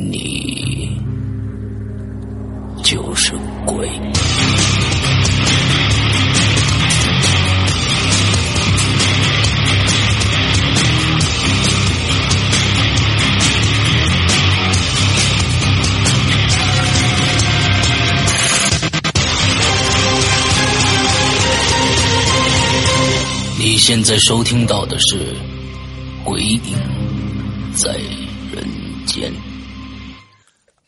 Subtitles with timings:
[0.00, 0.96] 你
[2.84, 3.32] 就是
[3.66, 3.90] 鬼。
[23.58, 25.16] 你现在收听到的是
[26.24, 26.60] 《鬼影
[27.74, 27.90] 在
[28.52, 28.64] 人
[29.04, 29.32] 间》。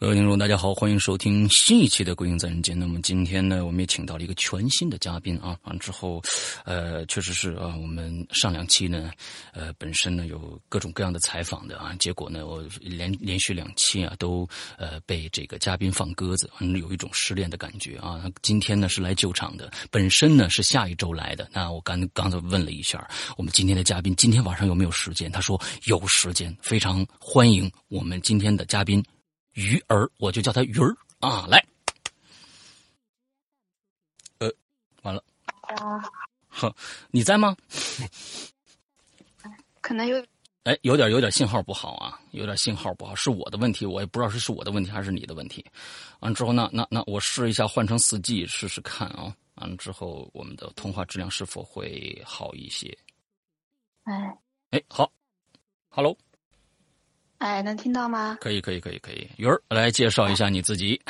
[0.00, 2.74] 各位听众，大家好，欢迎收听新一期的《鬼影在人间》。
[2.78, 5.54] 那么今天呢，我们也请到了一个全新的嘉宾啊。
[5.64, 6.22] 完之后，
[6.64, 9.10] 呃，确实是啊，我们上两期呢，
[9.52, 18.24] 呃，本身呢有各种各样的采访的啊，结果呢，我连连续两期啊都呃被这个嘉宾放鸽子，嗯，有一种失恋的感觉啊。
[18.40, 21.46] 今天呢是来救场的，本身呢是下一周来的。
[21.52, 23.06] 那我刚刚才问了一下，
[23.36, 25.30] 我们今天的嘉宾今天晚上有没有时间？
[25.30, 29.04] 他说有时间，非常欢迎我们今天的嘉宾。
[29.54, 31.46] 鱼儿，我就叫他鱼儿啊！
[31.48, 31.64] 来，
[34.38, 34.50] 呃，
[35.02, 35.22] 完了，
[35.62, 36.02] 啊，
[36.48, 36.74] 呵，
[37.10, 37.56] 你在吗？
[39.80, 40.24] 可能有，
[40.64, 45.64] 哎，有点有点信号不好啊，有点信号不好，是我的问题，我也不知道是是我的问题还是你的问题。
[46.20, 49.34] 完之后那，那那我试一下换成四 G 试试看啊。
[49.56, 52.96] 完了之后，我们的通话质量是否会好一些？
[54.04, 54.38] 哎
[54.70, 55.10] 哎，好
[55.88, 56.16] ，Hello，
[57.40, 58.36] 哎，能听到吗？
[58.38, 61.00] 可以可以可以可以，鱼儿来介绍一下你自己。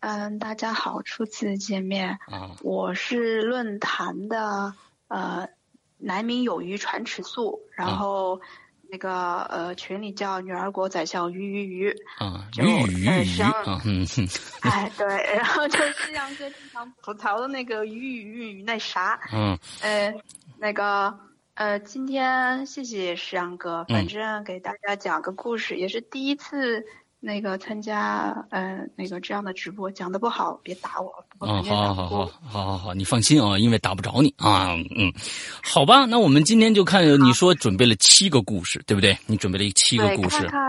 [0.00, 2.56] 嗯，大家好，初次见面，啊。
[2.62, 4.72] 我是论坛的
[5.08, 5.46] 呃
[5.98, 8.40] 南明有鱼传尺素，然啊后
[8.88, 14.06] 那个呃群里叫女儿国宰相鱼鱼鱼，啊，就鱼鱼鱼啊，嗯。
[14.06, 14.26] 哼，
[14.64, 19.58] 哎对，然后就是杨哥经常吐槽的那个鱼鱼鱼那啥， 嗯。
[19.82, 20.10] 呃，
[20.56, 21.14] 那个
[21.60, 26.82] 呃，今天谢谢石阳哥，嗯反正给大家讲个故事，也是第一次
[27.20, 32.32] 那个参加呃那个这样的直播，讲的不好别打我，我啊，肯定打不好好好好。
[32.48, 35.12] 好好好，你放心啊，因为打不着你啊，嗯，
[35.62, 39.14] 好吧，那我们今天就看你说准备了七个故事，对不对？
[39.26, 40.62] 你准备了七个，故事看，看，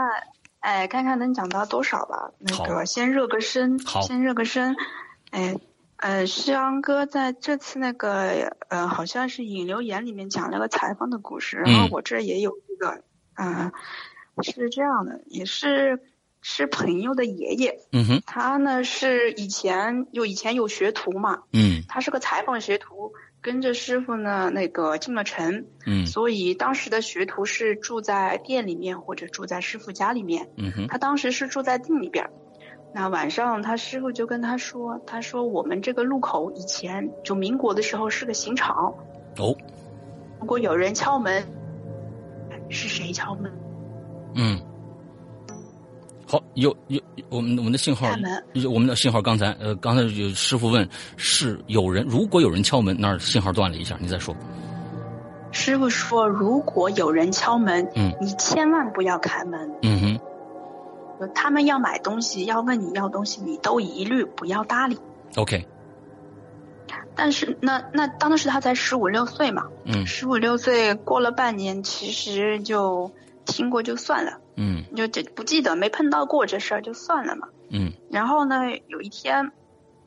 [0.59, 2.29] 哎，看看能讲到多少吧。
[2.37, 4.75] 那个先热个身，好先热个身。
[5.29, 5.55] 哎，
[6.01, 13.03] 呃，石阳哥在这次那个呃，好像是引流言里面讲了个裁缝的故事，然后嗯我这也有一个，
[13.35, 13.71] 嗯、
[14.41, 16.01] 是这样的，也是
[16.41, 30.49] 是朋友的爷爷，嗯哼，他呢是以前有以前有学徒嘛，嗯他是个裁缝学徒，跟着师傅呢那个进了城，嗯所以当时的学徒是住在店里面或者住在师傅家里面。
[30.57, 32.31] 嗯哼，他当时是住在店里边儿。
[32.93, 38.93] 那晚上他师傅就跟他说：“他说我们这个路口以前就民国的时候是个刑场，
[39.37, 39.55] 哦，
[40.39, 41.43] 如果有人敲门，
[42.69, 43.51] 是谁敲门？
[44.35, 44.59] 嗯，
[46.27, 54.35] 好，有有我们我们的信号开门，我们的信号刚才呃刚才有师傅问是有人，如果有人敲门，那儿信号断了一下，你再说，
[55.51, 59.71] 师傅说，如果有人敲门，嗯你千万不要开门。
[59.81, 60.10] 嗯哼，
[61.29, 64.99] 他们要买东西，要问你要东西，你都一律不要搭理。
[65.37, 65.65] OK，
[67.15, 73.11] 但是那那当时他才十五六岁嘛，嗯十五六岁过了半年，其实就
[73.45, 77.47] 听过就算了，嗯就这不记得没碰到过这事儿就算了嘛。
[77.69, 79.51] 嗯然后呢，有一天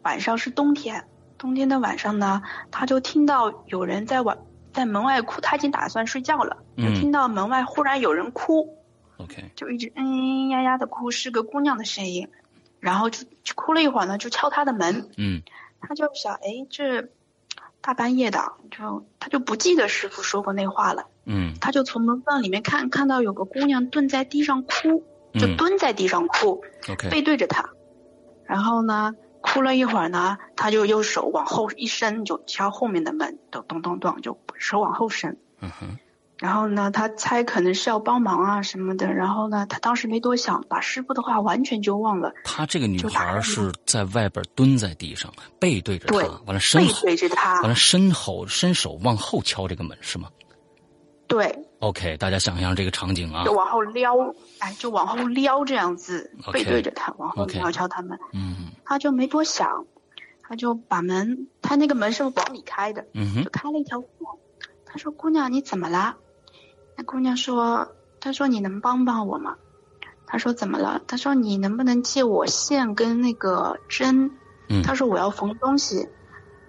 [0.02, 1.04] 晚上是冬天，
[1.38, 4.36] 冬天的晚上呢，他就听到有人在晚
[4.74, 8.76] 在门外哭，他已经打算睡觉了，就嗯听到门外忽然有人哭，
[9.18, 12.28] ，OK，就一直嗯嗯呀呀的哭，是个姑娘的声音，
[12.80, 15.42] 然后就就哭了一会儿呢，就敲他的门，嗯。
[15.86, 17.10] 他就想，哎，这
[17.82, 21.54] 大半夜的，就他就不记得师傅说过那话了，嗯。
[21.60, 25.56] 他就从门缝里面看看到有个姑娘蹲在地上哭，就嗯。
[25.58, 27.68] 蹲在地上哭，，OK，背对着他，
[28.46, 35.36] 然后呢，哭了一会儿呢，他就用手往后一伸，就敲后面的门，咚咚咚咚，就手往后伸。
[35.60, 35.98] 嗯哼，
[36.44, 39.10] 然后呢，他猜可能是要帮忙啊什么的。
[39.10, 47.70] 然后呢，他当时没多想，把师傅的话完全就忘了，她这个女孩是在外边蹲在地上，背对着他，完了身背对着他完。
[47.70, 50.28] 了身后伸手往后敲这个门是吗
[51.26, 54.14] 对，？OK，大家想象这个场景啊就，往后撩，
[54.58, 58.18] 哎，就往后撩这样子背对着他，往后撩敲他们。
[58.34, 59.86] 嗯他就没多想，
[60.42, 64.08] 他就把门，他那个门是往里开的，嗯哼，就开了一条缝。
[64.84, 66.14] 他说：“姑娘，你怎么啦？”
[66.96, 67.88] 那姑娘说
[68.20, 69.56] ：“她说你能帮帮我吗？”
[70.26, 74.30] 她说：“怎么了？”她说：“你能不能借我线跟那个针？”
[74.68, 76.08] 嗯她说：“我要缝东西。”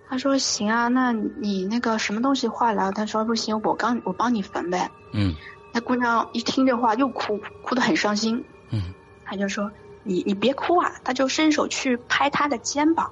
[0.10, 4.90] 她说：“行啊，那你那个什么东西坏了？”她说：“不行，我刚我帮你缝呗。
[5.14, 5.34] 嗯”
[5.74, 8.44] 那姑娘一听这话又哭，哭得很伤心。
[8.72, 8.94] 嗯
[9.26, 9.72] 他就说
[10.04, 13.12] ：“你你别哭啊！”她就伸手去拍她的肩膀，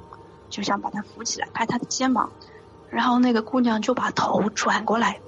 [0.49, 2.31] 就想把她扶起来，拍她的肩膀。
[2.89, 5.19] 然后那个姑娘就把头转过来，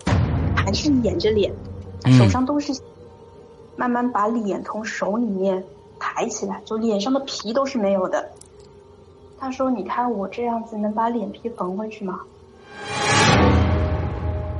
[0.55, 1.74] 还是掩着脸，嗯
[2.11, 2.81] 手上都是血，
[3.75, 5.63] 慢慢把脸从手里面
[5.99, 8.29] 抬起来，就脸上的皮都是没有的。
[9.37, 12.21] 他说：“你看我这样子能把脸皮缝回去吗？”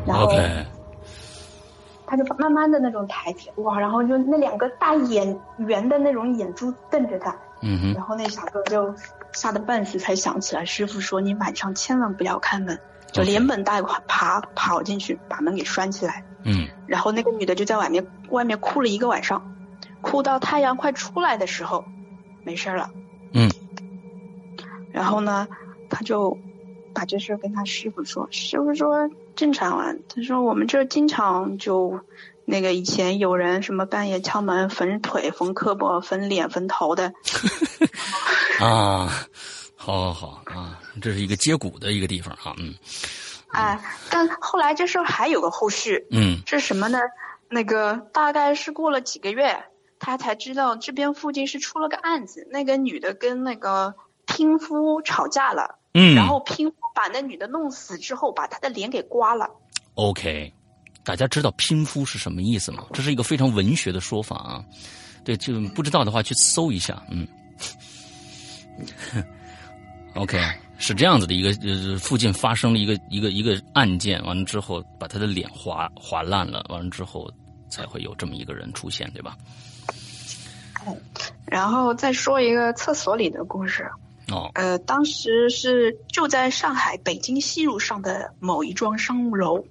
[0.05, 0.31] 然后
[2.05, 8.93] 他就慢慢的那种抬起，哇，然后就那两个大眼圆的那种眼珠瞪着他，嗯哼然后那小哥就
[9.31, 12.77] 吓得半死，才想起来师傅说你晚上千万不要开门，
[13.11, 16.23] 就连本带爬跑进去把门给拴起来。
[16.45, 19.53] 嗯然后那个女的就在外面外面哭了一个晚上，
[20.01, 21.83] 哭到太阳快出来的时候，
[22.43, 22.89] 没事了。
[23.33, 23.51] 嗯。
[24.93, 25.47] 然后呢，
[25.89, 26.37] 他就
[26.93, 31.99] 把这事跟他师傅说，师傅说正常啊，他说我们这经常就
[32.45, 37.11] 那个以前有人什么半夜敲门缝腿、缝胳膊、缝脸、缝头的，
[38.61, 39.27] 啊，
[39.75, 42.73] 好好好啊，这是一个接骨的一个地方啊，嗯
[43.55, 43.79] 哎，
[44.09, 46.99] 但后来这事儿还有个后续，嗯是什么呢？
[47.49, 49.63] 那个大概是过了几个月，
[49.99, 59.49] 他才知道这边附近是出了个案子，那个女的跟那个拼夫吵架了，嗯，然后拼夫把那女的弄死之后，把她的脸给刮了。
[59.93, 60.51] OK，
[61.03, 62.85] 大家知道拼夫是什么意思吗？
[62.91, 64.65] 这是一个非常文学的说法啊。
[65.23, 67.27] 对，就不知道的话去搜一下，嗯。
[70.15, 70.37] OK，
[70.77, 77.29] 是这样子的一个呃，附近发生了一个一个一个案件，完了之后把他的脸划划烂了，完了之后
[77.69, 79.37] 才会有这么一个人出现，对吧？
[81.45, 83.89] 然后再说一个厕所里的故事。
[84.31, 89.63] 哦，呃，当时是就在上海北京西路上的某一幢商务楼，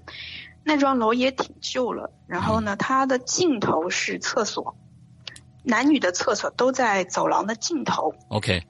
[0.64, 2.11] 那幢楼也挺旧了。
[2.26, 4.76] 然后呢，它的尽头是厕所，
[5.62, 8.14] 男女的厕所都在走廊的尽头。
[8.29, 8.62] OK，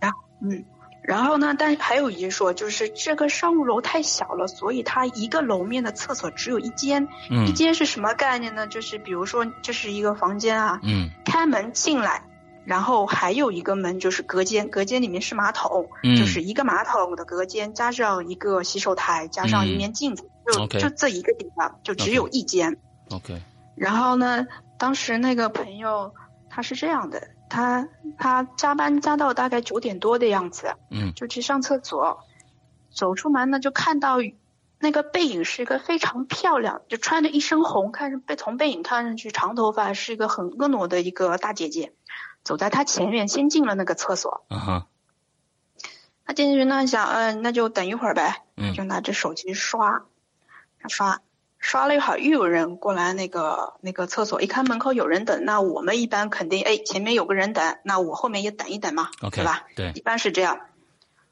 [0.00, 0.64] 然后嗯，
[1.02, 7.08] 然后呢，但还有一说，就是这个商务楼太小了，所以它一个楼面的厕所只有一间。
[7.28, 8.68] 嗯一间是什么概念呢？
[8.68, 12.22] 就是比如说，这是一个房间啊，嗯开门进来，
[12.64, 22.78] 然后还有一个门就是隔间，隔间里面是马桶，嗯就是一个马桶的隔间加上一个洗手台，加上一面镜子，就就这一个地方，就只有一间。
[23.10, 23.42] ，OK，
[23.74, 24.46] 然后呢，
[24.78, 26.14] 当时那个朋友
[26.48, 31.12] 他是这样的，他他加班加到大概九点多的样子，嗯。
[31.14, 32.24] 就去上厕所，
[32.90, 34.16] 走出门呢就看到
[34.78, 41.92] 那个背影是一个非常漂亮，就穿着一身红，看着被从背影看上去长头发，是一个很婀娜的一个大姐姐，
[42.42, 44.86] 走在他前面先进了那个厕所，啊哈，
[46.24, 48.72] 他进去呢想，嗯、那就等一会儿呗，嗯。
[48.72, 50.04] 就拿着手机刷，
[50.88, 51.20] 刷。
[51.62, 59.64] 刷了一会儿，又有人过来那个那个厕所，一看门口有人等，那我们一般肯定，哎，前面有个人等，那我后面也等一等嘛 OK，对吧？
[59.76, 60.58] 对一般是这样。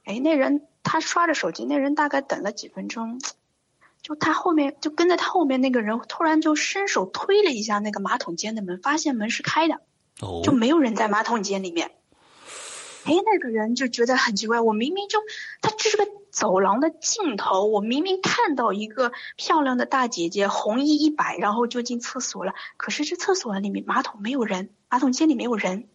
[0.04, 3.20] 哎，那人他刷着手机，那人大概等了几分钟，
[4.02, 9.80] 就他后面就跟在他后面那个人突然就伸手推了一下那个马桶间的门，发现门是开的，
[10.20, 11.90] 哦就没有人在马桶间里面。
[13.10, 15.18] 哎，那个人就觉得很奇怪，我明明就
[15.60, 25.88] 他这是个走廊的尽头，我明明看到一个漂亮的大姐姐，红衣一摆，然后就进厕所了，可是这厕所里面马桶没有人，马桶间里没有人。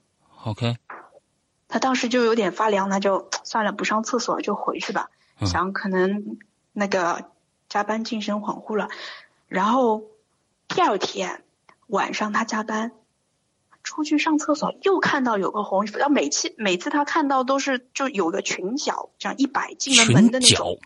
[0.44, 0.76] OK，
[1.70, 5.10] 他当时就有点发凉，那就算了，不上厕所就回去吧，
[5.46, 6.38] 想可能
[6.74, 7.32] 那个
[7.70, 8.90] 加班精神恍惚了，
[9.48, 10.04] 然后
[10.68, 11.44] 第二天
[11.88, 12.92] 晚上他加班。
[13.86, 15.98] 出去上厕所，又看到有个红衣服。
[15.98, 20.77] 然后每次每次他看到都是就有个裙角，这样一摆进了门的那种。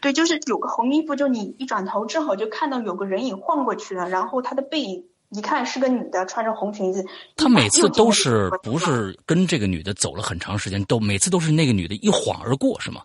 [0.00, 7.06] 对，就是有个红衣服，就你一转头正好就看到有个人影晃过去了，然后他的背影一看是个女的，穿着红裙子。
[7.36, 13.02] 他每次都是不是跟这个女的走了很长时间，都每次都是那个女的一晃而过，是吗？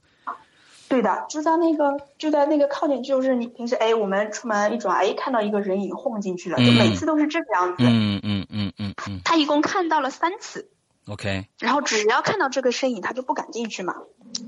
[0.89, 7.75] 对的，就在那个就在那个靠近，就是你平时哎，我们出门一转，哎，看到一个人影晃进去了，就每次都是这个样子。
[7.79, 9.22] 嗯嗯嗯嗯嗯。
[9.25, 10.70] 他一共看到了三次。
[11.08, 11.48] OK。
[11.60, 13.96] 然后只要看到这个身影，他就不敢进去嘛。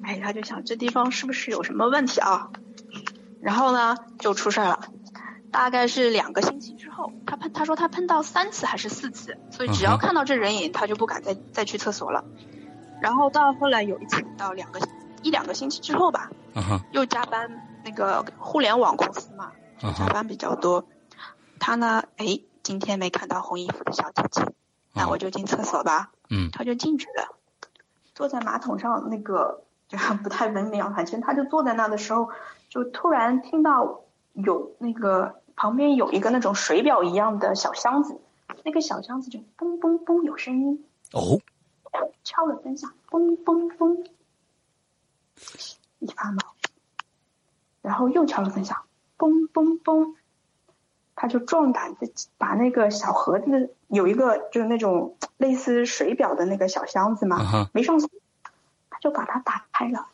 [0.03, 2.49] 哎，他就想这地方是不是有什么问题啊？
[3.41, 4.79] 然后呢，就出事了。
[5.51, 12.23] 大概是两个星期之后，他喷他说他喷到三次还是四次，所以只要看到这人影，他就不敢再再去厕所了。
[13.01, 14.79] 然后到后来有一次到两个。
[15.23, 16.29] 一两个星期之后吧，
[16.91, 17.49] 又加班，
[17.83, 19.51] 那个互联网公司嘛，
[19.97, 20.85] 加班比较多。
[21.59, 24.45] 他呢，哎，今天没看到红衣服的小姐姐，
[24.93, 26.11] 那我就进厕所吧。
[26.29, 27.35] 嗯，他就进去了，
[28.13, 32.29] 坐在马桶上，那个 就不太文明，反正他就坐在那的时候，
[32.69, 34.01] 就突然听到
[34.33, 38.21] 有那个旁边有一个那种水表一样的小箱子，
[38.63, 40.85] 那个小箱子就嘣嘣嘣有声音。
[41.11, 41.39] 哦，
[42.23, 44.05] 敲了三下，嘣嘣嘣。
[45.99, 46.37] 一发毛，
[47.81, 48.83] 然后又敲了三下，
[49.17, 50.13] 嘣嘣嘣，
[51.15, 58.09] 他就壮胆子把那个小盒子有一个就是那种类似水表的那个小箱子嘛，没上锁，
[58.89, 60.07] 他就把它打开了，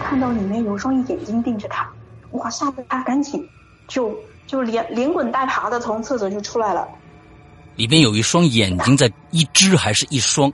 [0.00, 1.92] 看到里面有双眼睛盯着他，
[2.32, 3.48] 哇，吓得他赶紧
[3.86, 6.88] 就就连连滚带爬的从厕所就出来了，
[7.76, 10.52] 里边有一双眼睛在一只还是一双？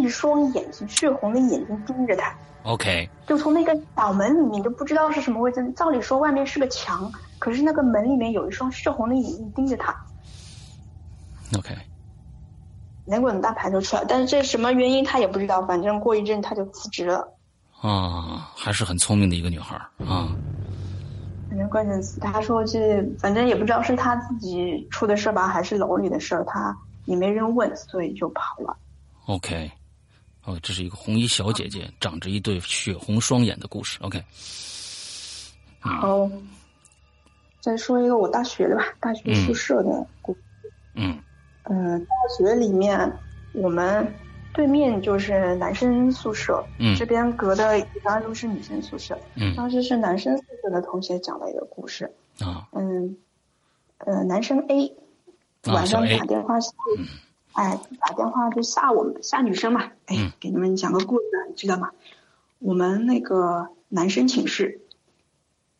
[0.00, 2.34] 一双眼睛，血红的眼睛盯着他。
[2.62, 5.72] OK，就从那个小门里面，都不知道是什么位置。
[5.72, 9.94] 照理说外面是个墙，可是那个门里面有一双血红的眼睛盯着他。
[11.56, 11.76] OK，
[13.04, 15.62] 连滚带爬就出来，但是这什么原因他也不知道。
[15.62, 17.28] 反正过一阵他就辞职了。
[17.80, 20.34] 啊，还是很聪明的一个女孩啊。
[21.48, 28.76] 反正关键词，他说是，反正也不知道是他自己出的事吧，还是楼里的事儿，他也没人问，所以就跑了。
[29.26, 29.70] OK，
[30.46, 33.98] 哦，这是一个红衣小姐姐长着一对血红双眼的故事。
[34.00, 34.22] OK，
[35.80, 36.30] 好，
[37.60, 40.38] 再说一个我大学的吧，大学宿舍的故事。
[40.94, 41.18] 嗯，
[41.64, 43.12] 嗯，大学里面
[43.54, 44.06] 我们
[44.54, 49.18] 对面就是男生宿舍，嗯，这边隔的一般都是女生宿舍。
[49.34, 52.04] 嗯，当时是男生宿舍的同学讲了一个故事。
[52.38, 53.16] 啊，嗯，
[53.98, 54.96] 呃，男生 A
[55.64, 56.54] 晚上打电话。
[57.56, 59.90] 哎，打电话就吓我们吓女生嘛。
[60.06, 61.90] 哎，给你们讲个故事，你知道吗？
[62.58, 64.80] 我们那个男生寝室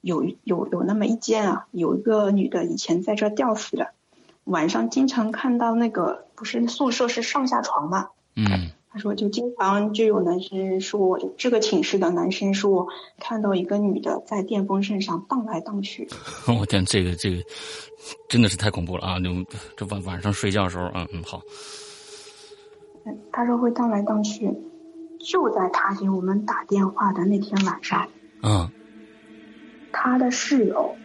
[0.00, 3.92] 有有有那么一间啊，有一个女的以前在这吊死的，
[4.44, 8.08] 晚上经常看到那个不是宿舍是上下床嘛。
[8.34, 8.72] 嗯。
[8.96, 12.88] 他说就经常就有男生说，这个寝室的男生说
[13.20, 16.08] 看到一个女的在电风扇上荡来荡去。
[16.48, 17.36] 我天，这个这个
[18.26, 19.20] 真的是太恐怖了啊！
[19.20, 19.28] 就
[19.76, 21.42] 这晚晚上睡觉的时候，嗯嗯好。
[23.30, 24.50] 他说会荡来荡去，
[25.20, 28.08] 就在他给我们打电话的那天晚上。
[28.42, 28.70] 嗯。
[29.92, 30.96] 他的室友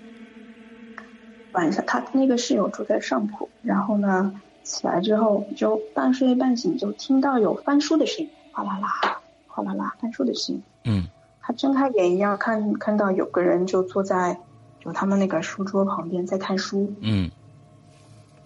[1.51, 4.39] 晚上，他那个室友住在上铺，然后呢？
[4.63, 10.63] 起来之后就半睡半醒，就听到有翻书的声音，哗啦啦，哗啦啦，翻书的声音。
[10.83, 11.07] 嗯，
[11.41, 14.39] 他睁开眼一样看，看到有个人就坐在
[14.79, 16.93] 就他们那个书桌旁边在看书。
[17.01, 17.29] 嗯，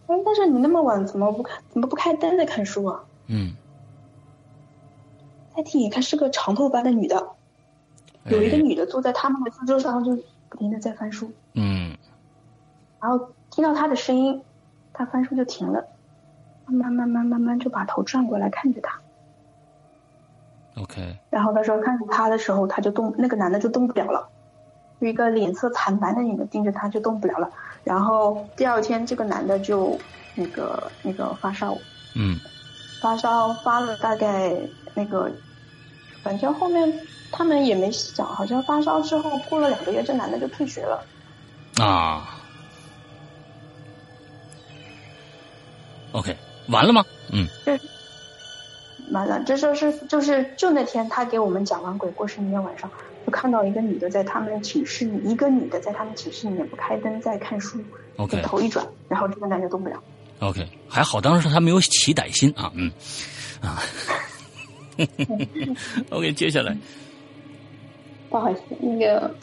[0.08, 1.62] 哎，但是你那么晚怎么不看？
[1.70, 3.04] 怎么不开灯在看书啊？
[3.28, 3.56] 嗯，
[5.56, 7.30] 再听一看是个长头发的女的，
[8.26, 10.18] 有一个女的坐在他们的书桌上，就
[10.50, 11.32] 不停的在翻书。
[11.54, 11.96] 嗯，
[13.02, 14.42] 然后听到她的声音，
[14.94, 15.88] 她翻书就停了。
[16.68, 19.00] 慢慢慢慢慢慢就把头转过来看着他
[20.82, 21.18] ，OK。
[21.30, 24.30] 然后他说看着他的时候，他就动，那个男的就动不了了，
[25.00, 27.50] 一个脸色惨白的女的盯着他就动不了了。
[27.84, 29.98] 然后第二天这个男的就
[30.34, 31.78] 那个那个发烧，
[32.16, 32.40] 嗯，
[33.02, 34.54] 发烧发了大概
[34.96, 35.32] 那个，
[36.24, 36.92] 反正后面
[37.32, 41.06] 他们也没细讲，好像发烧之后过了两个月，这男的就退学了。
[41.78, 42.40] 啊
[46.14, 46.36] ，OK。
[46.68, 47.06] 完了吗？
[47.32, 47.80] 嗯，对，
[49.12, 52.90] 完了，这就是就是就那天他给我们讲完鬼故事那天晚上，
[53.26, 57.80] 就看到一个女的在他们寝室，一个女的在他们寝室里面不开灯在看书。
[58.18, 60.02] OK，头一转，然后这个男的动不了。
[60.40, 62.92] OK，还好当时他没有起歹心啊，嗯
[63.62, 63.82] 啊。
[66.12, 66.78] OK，接下来。
[68.30, 69.36] 不好意思，那个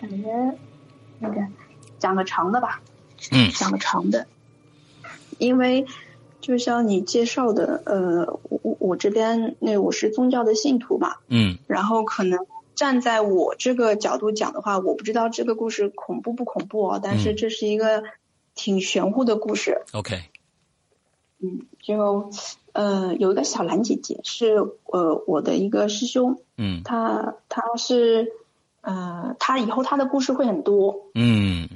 [0.00, 0.56] 感觉
[1.18, 1.40] 那个
[1.98, 2.80] 讲个长的吧。
[3.30, 3.50] 嗯。
[3.52, 4.26] 讲个长的，
[5.38, 5.86] 因为。
[6.44, 12.38] 就像你介绍的，呃，我我这边那我是宗教的信徒嘛，嗯，然后可能
[12.74, 18.02] 站在我这个角度讲的话，我不知道这个故事恐怖不恐怖哦，但是这是一个
[18.54, 19.80] 挺玄乎的故事。
[19.94, 20.20] OK，
[21.40, 22.30] 嗯，就
[22.74, 28.32] 呃有一个小兰姐姐是呃我的一个师兄，嗯，他他是
[28.82, 31.70] 呃他以后他的故事会很多，嗯，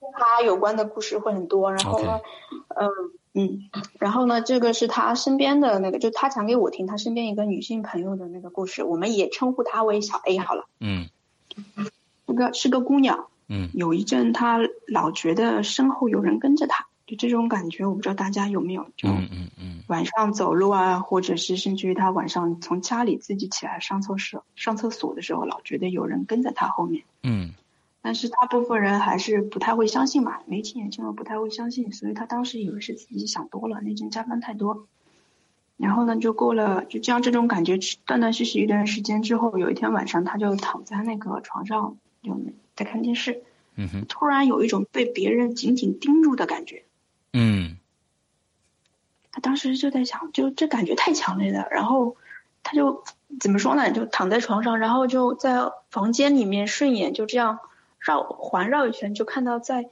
[0.00, 2.20] 他有关的故事会很多，然后呢，
[2.74, 2.88] 嗯。
[3.32, 3.70] 嗯，
[4.00, 10.66] 然后呢，这个是他身边的那个，就他讲给我听，他身边一个女性朋友的那个故事，我们也称呼她为小 A 好了。
[10.80, 11.06] 嗯，
[12.26, 13.26] 那个是个姑娘。
[13.46, 14.58] 嗯，有一阵她
[14.88, 18.86] 老觉得身后有人跟着她，就这种感觉，我不知道大家有没有？
[18.96, 27.04] 就嗯嗯嗯，晚上走路啊，或者是甚至于她晚上从家里自己起来上厕所上厕所的时候，老觉得有人跟在她后面。
[27.22, 27.54] 嗯。
[28.02, 34.86] 但是大部分人还是不太会相信嘛，没亲眼见过不太会相信，所以他当时以为是自己想多了，那天加班太多。
[35.76, 42.38] 然后呢，就过了就这样这种感觉断断续续一段时间之后，有一天晚上他就躺在那个床上，就
[42.74, 43.42] 在看电视，
[43.76, 46.84] 嗯哼，突然有一种被别人紧紧盯住的感觉，
[47.32, 47.76] 嗯，
[49.32, 52.16] 他当时就在想，就这感觉太强烈了，然后
[52.62, 53.02] 他就
[53.40, 57.58] 怎么说呢，就躺在床上，然后就在房间里面顺眼就这样。
[58.00, 59.90] 绕环绕一圈，就看到在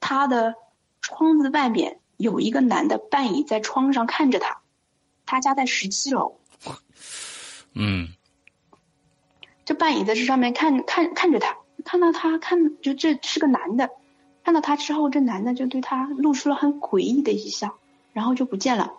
[0.00, 0.54] 他的
[1.02, 4.60] 窗子外面有一个男的半倚在窗上看着他。
[5.26, 6.38] 他家在十七楼。
[7.74, 8.08] 嗯。
[9.64, 13.90] 就半倚在这上面看看看着他，看到他看就这是个男的，
[14.42, 17.76] 看到他之后，这男的就对他露出了很诡异的一笑，
[18.14, 18.94] 然后就不见了。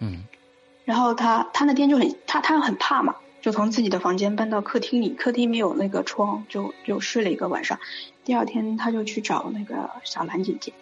[0.00, 0.24] 嗯。
[0.84, 3.16] 然后他他那天就很他他很怕嘛。
[3.40, 7.78] 就从自己的房间搬到客厅里，客厅没有那个窗，就就睡了一个晚上。
[8.24, 10.72] 第二天他就去找那个小兰姐姐，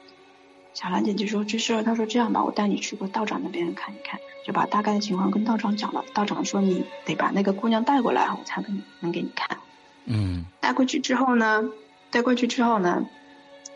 [0.74, 6.04] 小兰姐姐说这事，她说这样吧，我带你去过道长那边看一看，就把大概的情况跟道长讲了。
[6.12, 9.58] 道长说你得把那个姑娘带过来，我才能能给你看。
[10.04, 10.44] 嗯。
[10.60, 11.70] 带过去之后呢，
[12.10, 13.06] 带过去之后呢，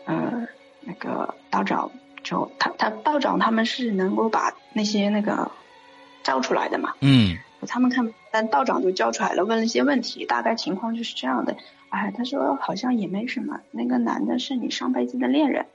[0.05, 0.47] 呃，
[0.81, 1.91] 那个道长
[2.21, 5.51] 就他他道长他们是能够把那些那个
[6.21, 6.93] 照出来的嘛。
[6.99, 7.37] 嗯。
[7.65, 11.55] 他们看，但道长就叫出来了，问了一些问题，大概情况就是这样的。
[11.89, 15.65] 哎，他说好像也没什么，那个男的是你上辈子的恋人，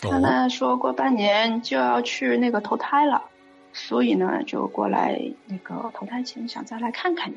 [0.00, 3.24] 他呢说过半年就要去那个投胎了，
[3.72, 7.36] 所以呢就过来那个投胎前想再来看看你。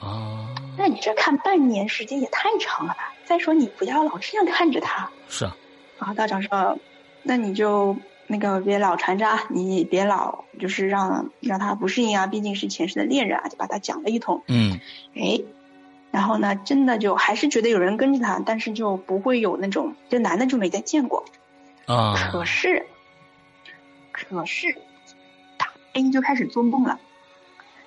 [0.00, 3.12] 啊，那你这看半年时间也太长了吧？
[3.24, 5.10] 再说你不要老这样看着他。
[5.28, 5.56] 是啊。
[5.98, 6.78] 啊，道长说，
[7.22, 7.96] 那你就。
[8.32, 14.44] 那个别老缠着啊，你别老就是让让他不适应啊，毕竟是前世的恋人啊，就把他讲了一通。
[14.46, 14.78] 嗯，
[15.16, 15.40] 哎，
[16.12, 21.24] 然后呢，真的就还是觉得有人跟着他，但是就不会有那种这男的就没再见过。
[21.86, 22.86] 啊，可是，
[24.12, 24.76] 可是，
[25.58, 27.00] 他 A 就开始做梦了，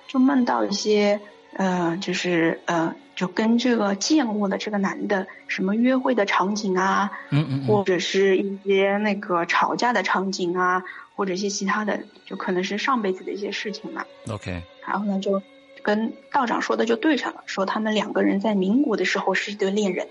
[0.08, 1.20] 就梦到一些
[1.54, 2.94] 呃，就是呃。
[3.14, 10.82] 就跟这个见过的这个男的什么约会的场景啊，嗯嗯，或者是一些那个吵架的场景啊，
[11.14, 14.04] 或者一些其他的，就可能是上辈子的一些事情嘛。
[14.28, 14.62] OK。
[14.84, 15.42] 然后呢，就
[15.82, 20.08] 跟道长说的就对上了，说他们两个人在民国的时候是一对恋人。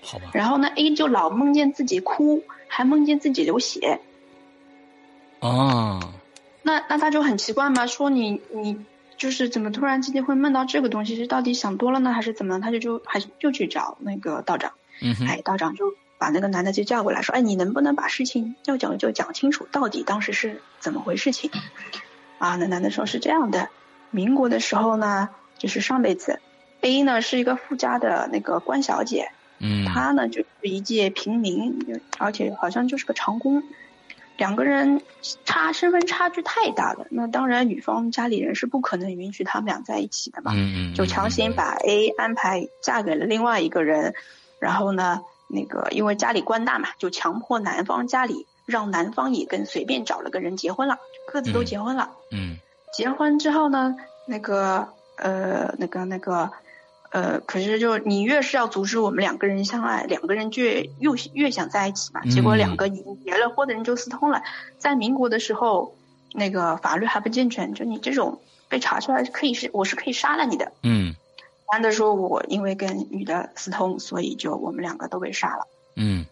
[0.00, 0.30] 好吧。
[0.32, 4.00] 然后呢，A 就老梦见自己哭，还梦见自己流血。
[5.40, 6.14] 啊。
[6.62, 8.84] 那那他就很奇怪嘛，说你你。
[9.20, 11.14] 就是怎么突然之间会梦到这个东西？
[11.14, 12.58] 是到底想多了呢，还是怎么？
[12.58, 21.50] 他就就还就去找那个道长，嗯哎，道长就把那个男的就叫过来，说，哎，你能不能把事情要讲就讲清楚，到底当时是怎么回事情？
[22.38, 23.68] 啊，那男的说是这样的，
[24.10, 25.28] 民国的时候呢，
[25.58, 26.40] 就是上辈子
[26.80, 33.62] ，A 呢是一个富家的那个官小姐，嗯，她呢就是一介平民，而且好像就是个长工。
[34.40, 35.02] 两个人
[35.44, 40.52] 差身份差距太大了，那当然女方家里人是不可能允许他们俩在一起的嘛，
[40.96, 44.14] 就强行把 A 安排嫁给了另外一个人，
[44.58, 50.96] 然后呢，那个因为家里官大嘛，就强迫男方家里让男方也跟随便找了个人结婚了，
[51.30, 52.10] 各自都结婚了。
[52.30, 52.56] 嗯，
[52.94, 56.50] 结婚之后呢，那个呃，那个那个。
[57.10, 60.88] 呃，可是就你越是要阻止我们两个人相爱，两个人就越
[61.32, 62.20] 越想在一起嘛。
[62.22, 64.42] 结果两个已经结了婚的人就私通了。
[64.78, 65.96] 在民国的时候，
[66.32, 70.72] 那个法律还不健全，就你这种被查出来可以是我是可以杀了你的。
[70.82, 71.14] 嗯
[71.72, 75.66] 男的说我因为跟女的私通，所以就我们两个都被杀了。
[75.96, 76.26] 嗯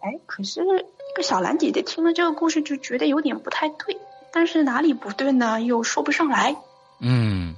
[0.00, 3.96] 哎，可是这个小兰姐姐听了这个故事就觉得有点不太对，
[4.32, 5.60] 但是哪里不对呢？
[5.60, 6.56] 又说不上来，
[7.00, 7.54] 嗯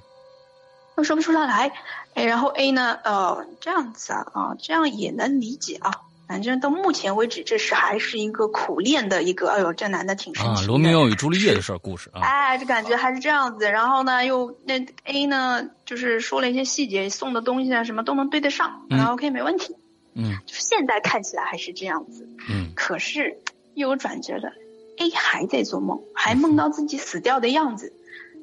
[0.97, 1.73] 又说不出来。
[2.15, 5.93] 哎，然后 A 呢，呃，这样子啊，啊，这样也能理解啊。
[6.27, 10.63] 反正到目前为止，这是还是一个苦练的一个，哎呦，这男的挺深啊。
[10.67, 12.21] 罗密欧与朱丽叶的事儿故事啊。
[12.23, 13.71] 哎，这感觉还是这样子。
[13.71, 19.77] 然后呢，又那 A 呢，就是说了一些细节，送的东西啊，什么都能对得上，嗯然后 OK 没问题。
[20.15, 23.39] 嗯就是现在看起来还是这样子，嗯可是
[23.75, 24.53] 又有转折了。
[24.97, 27.93] A 还在做梦，还梦到自己死掉的样子。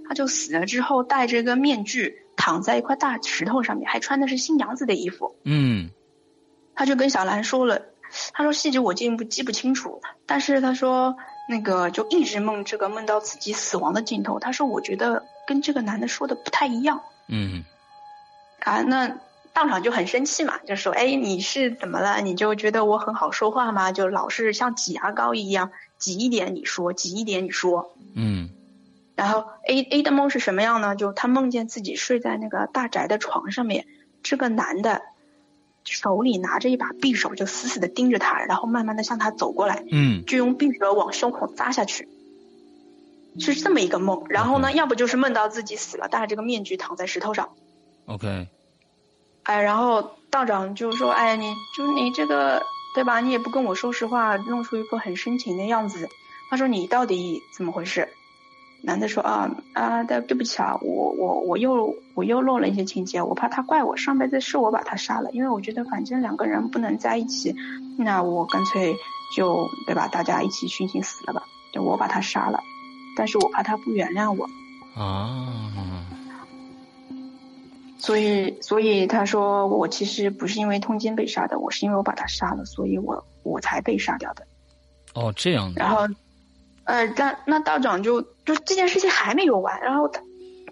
[0.08, 5.36] 他就死了之后，戴着个面具，躺在一块大石头上面，还穿的是新娘子的衣服。
[5.44, 5.90] 嗯
[6.74, 7.82] 他就跟小兰说了，
[8.34, 11.16] 他说细节我进一步记不清楚，但是他说
[11.48, 14.40] 那个就一直梦这个梦到自己死亡的镜头。
[14.40, 17.64] 他说我觉得跟这个男的说的不太一样嗯
[18.60, 19.18] 啊，那
[19.54, 22.22] 当场就很生气嘛，就说哎你是怎么了？
[22.22, 23.92] 你就觉得我很好说话吗？
[23.92, 27.94] 就老是像挤牙膏一样挤一点你说，挤一点你说。
[28.16, 28.50] 嗯
[29.22, 30.96] 然后 A A 的梦是什么样呢？
[30.96, 33.86] 就他梦见自己睡在那个大宅的床上面，
[34.24, 35.04] 这个男的
[35.84, 42.08] 手里拿着一把匕首，就死死的盯着他，然后慢慢的向他走过来，嗯就用匕首往胸口扎下去，
[43.38, 44.26] 是这么一个梦。
[44.28, 47.50] 然后呢，要不就是梦到自己死了，戴着这个面具躺在石头上
[48.08, 48.48] ，，OK，
[49.44, 52.64] 哎，然后道长就说：“哎，你就你这个
[52.96, 53.22] 对吧？
[53.22, 56.10] 你也不跟我说实话，弄出一副很深情的样子。”
[56.50, 58.10] 他说：“你到底怎么回事？”
[58.84, 67.56] 男的说：“啊啊，对对不起啊，我我我又我又漏了一些情节，我怕他怪我，上辈子是我把他杀了，因为我觉得反正两个人不能在一起，
[67.98, 68.96] 那我干脆
[69.36, 72.60] 就对吧，大家一起殉情死了吧，就我把他杀了，
[73.16, 74.50] 但是我怕他不原谅我。”
[74.94, 75.72] 啊，
[77.98, 84.46] 所以，所以他说我其实不是因为通奸被杀的，我是因为我把他杀了，所以我我才被杀掉的。
[85.14, 86.08] 哦，这样的然，后，
[86.84, 88.22] 呃，但那道长就
[88.54, 90.22] 就这件事情还没有完，然后他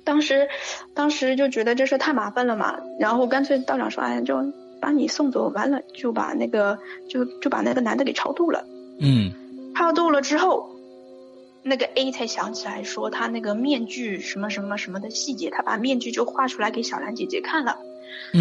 [0.04, 0.50] 当时
[0.94, 8.65] 当时就觉得这事太麻烦了嘛，然后干脆道长说，哎，就把你送走，完了就把那个就就把那个男的给超度了。
[9.00, 9.32] 嗯
[9.76, 10.76] 超度了之后，
[11.63, 17.78] 那个 A 才想起来说他那个面具什么什么什么的细节，他把面具就画出来给小兰姐姐看了。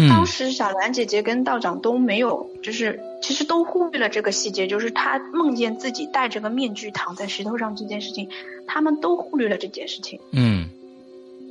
[0.09, 8.29] 当嗯时小兰姐姐跟道长都没有，就是其实都忽略了这个细节，就是她梦见自己戴着个面具躺在石头上这件事情，
[8.67, 10.19] 他们都忽略了这件事情。
[10.31, 10.69] 嗯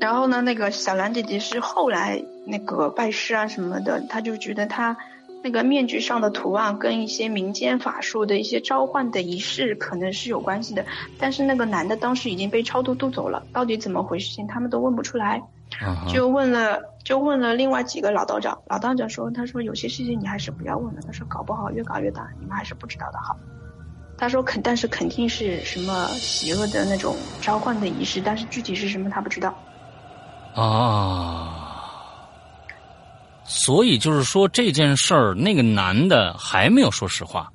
[0.00, 4.96] 然后呢，那个小兰姐姐是后来那个拜师啊什么的，她就觉得她
[5.42, 10.85] 那个面具上的图案跟一些民间法术的一些召唤的仪式可能是有关系的，
[11.18, 15.42] 但是那个男的当时已经被超度渡走了，到底怎么回事情他们都问不出来。
[15.81, 23.37] 啊，就问了，就问了另外几个老道长，老道长说，他说有些事情你还是不要问了，他说搞不好越搞越大，你们还是不知道的好。
[24.16, 29.54] 他说肯，但是肯定是什么邪恶的那种召唤的仪式，但是具体是什么他不知道。
[30.54, 32.26] 啊，
[33.44, 37.52] 所以就是说这件事儿，那个男的还没有说实话。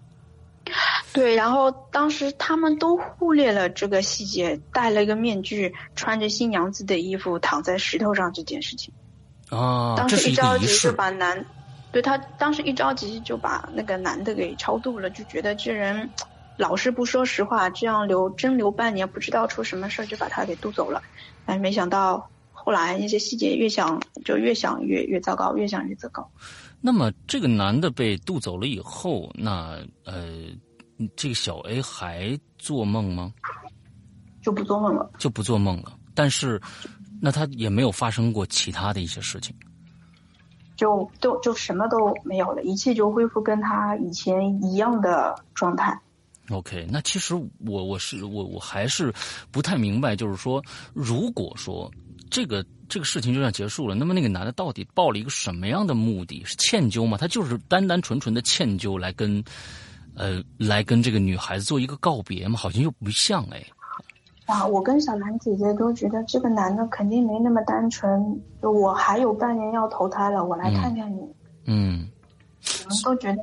[1.14, 8.92] 对，然后当时他们都忽略了这个细节，戴了一个面具，穿着新娘子的衣服，躺在石头上这件事情。
[9.50, 11.46] 啊，当时一着急就把男，
[11.92, 16.10] 对他当时一着急就把那个男的给超度了，就觉得这人
[16.58, 21.04] 老是不说实话，这样留真留半年，不知道出什么事儿，就把他给渡走了。
[21.46, 26.28] 但是没想到后来那些细节越想就越想越越糟糕，越想越糟糕。
[26.82, 30.38] 那么这个男的被渡走了以后，那呃，
[31.16, 33.34] 这个小 A 还做梦吗？
[34.42, 35.12] 就不做梦了。
[35.18, 35.98] 就不做梦了。
[36.14, 36.62] 但是，
[37.22, 39.56] 那他也没有发生过其他的一些事情。
[40.76, 45.98] 就就就什么都没有了，一切就恢复跟他以前一样的状态。
[46.50, 47.36] OK，那其实
[47.66, 49.14] 我我是我我还是
[49.50, 50.62] 不太明白，就是说，
[50.94, 51.90] 如果说
[52.30, 56.44] 这个这个事情就这样结束了，那么那个男的到底抱了一个什么样的目的？
[56.44, 57.18] 是歉疚吗？
[57.18, 59.42] 他就是单单纯纯的歉疚来跟，
[60.16, 62.58] 呃，来跟这个女孩子做一个告别吗？
[62.58, 63.64] 好像又不像哎。
[64.46, 68.10] 啊，我跟小兰姐姐都觉得这个男的肯定没那么单纯。
[68.62, 71.22] 我还有半年要投胎了，我来看看你。
[71.66, 72.10] 嗯，
[72.84, 73.38] 我们都觉得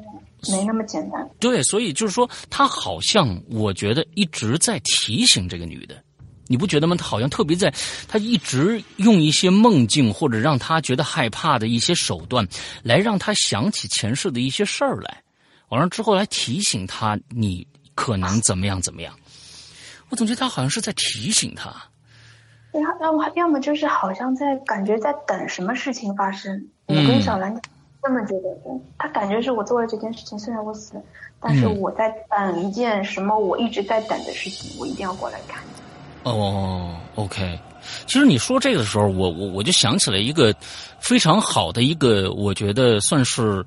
[0.53, 1.27] 没那么简单。
[1.39, 5.97] 对，所以就是说，他好像我觉得一直在提醒这个女的，
[6.47, 6.95] 你不觉得吗？
[6.95, 7.73] 他好像特别在，
[8.07, 12.47] 他一直用一些梦境或者让他觉得害怕的一些手段，
[12.83, 15.23] 来让他想起前世的一些事儿来，
[15.71, 19.13] 完了之后来提醒他你可能怎么样怎么样。
[20.11, 21.75] 我总觉得他好像是在提醒他。
[22.73, 26.69] 要要么要么就是好像在感觉在等什么事情发生。
[26.87, 27.53] 我跟小兰
[28.03, 31.03] 这么觉得，他感觉是我做了这件事情，虽然我死了，
[31.41, 35.63] 但是我在等一件什么我一直在等的事情，我一定要过来看。
[36.23, 37.59] 哦，OK。
[38.07, 40.55] 其实你说这个的时候，我我我就想起了一个
[40.99, 43.65] 非常好的一个，我觉得算是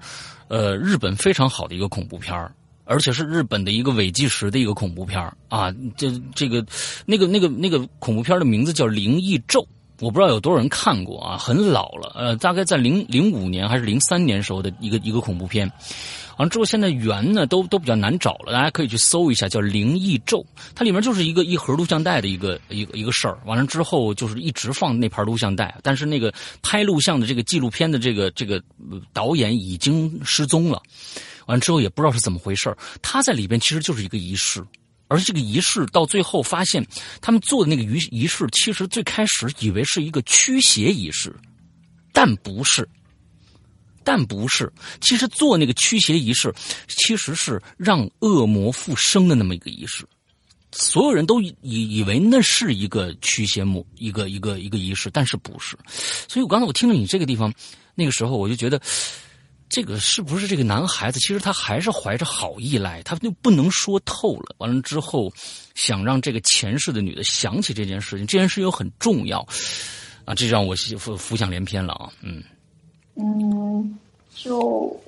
[0.47, 2.53] 呃日本非常好的一个恐怖片儿。
[2.85, 6.63] 而且是日本的一个伪纪实的一个恐怖片啊，这这个
[7.05, 9.61] 那个那个那个恐怖片的名字叫《灵异咒》，
[10.01, 15.71] 我不知道有多少人看过啊，很老了，呃，大概在零零五年还是零三年时候的一个一个恐怖片，
[16.37, 20.39] 完了之后现在源呢都都比较难找了，大家可以去搜一下，叫《灵异咒》，
[20.75, 28.61] 它里面就是一个一盒录像带的一个一个一个事儿，完了之后就是一直放那盘录像带，但是那个拍录像的这个纪录片的这个这个
[29.13, 30.81] 导演已经失踪了。
[31.45, 34.65] 完了之后也不知道是怎么回事他在里边其实就是一个仪式，
[35.09, 36.85] 而这个仪式到最后发现，
[37.21, 41.35] 他们做的那个仪仪式，其实最开始以为是一个驱邪仪式，
[42.13, 42.87] 但不是，
[44.03, 46.53] 但不是，其实做那个驱邪仪式，
[46.87, 50.05] 其实是让恶魔复生的那么一个仪式，
[50.71, 55.77] 所有人都以以为那是一个驱邪魔一个一个一个仪式，但是不是，
[56.27, 57.53] 所以我刚才我听了你这个地方，
[57.95, 58.81] 那个时候我就觉得。
[59.69, 61.19] 这个是不是这个男孩子？
[61.19, 64.55] 其实他还是怀着好意来，他就不能说透了。
[64.59, 65.33] 完了之后，
[65.73, 69.39] 想让这个前世的女的想起这件事情，这件事又很重要
[70.25, 70.35] 啊！
[70.35, 72.11] 这让我浮浮想联翩了啊！
[72.21, 72.43] 嗯
[73.15, 73.97] 嗯，
[74.33, 74.99] 就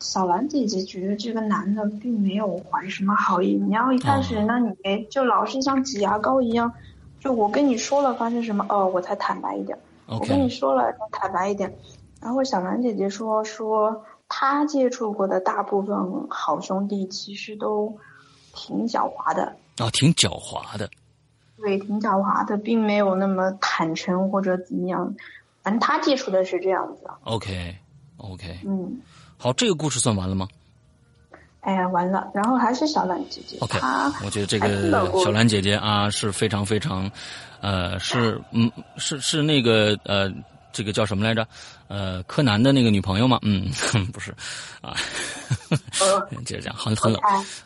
[0.00, 3.52] 小兰姐姐觉得这个男的并没有怀什么好意。
[3.54, 4.74] 你要一开始，那你
[5.10, 6.72] 就老是像挤牙膏一样，
[7.20, 9.78] 就我跟你说了发生什么哦，我才坦白一点。
[10.06, 11.76] 我跟你说了，坦白一点。
[12.22, 17.96] 然后小兰姐姐说说她接触过的大部分好兄弟其实都
[18.54, 20.90] 挺狡猾的啊，挺狡猾的，
[21.58, 25.14] 对，挺狡猾的，并没有那么坦诚或者怎么样。
[25.62, 27.08] 反正他接触的是这样子。
[27.24, 29.00] OK，OK，嗯，
[29.36, 30.48] 好，这个故事算完了吗？
[31.60, 32.30] 哎呀，完了。
[32.34, 33.78] 然后还是小兰姐姐，OK，
[34.24, 34.90] 我觉得这个
[35.22, 37.10] 小兰姐姐啊是非常非常，
[37.60, 40.32] 呃，是嗯，是是那个呃。
[40.72, 41.44] 这个叫什么来着？
[41.88, 43.40] 呃，柯南的那个女朋友吗？
[43.42, 43.68] 嗯，
[44.14, 44.32] 不是，
[44.80, 44.94] 啊，
[46.46, 47.20] 接着讲，很很冷，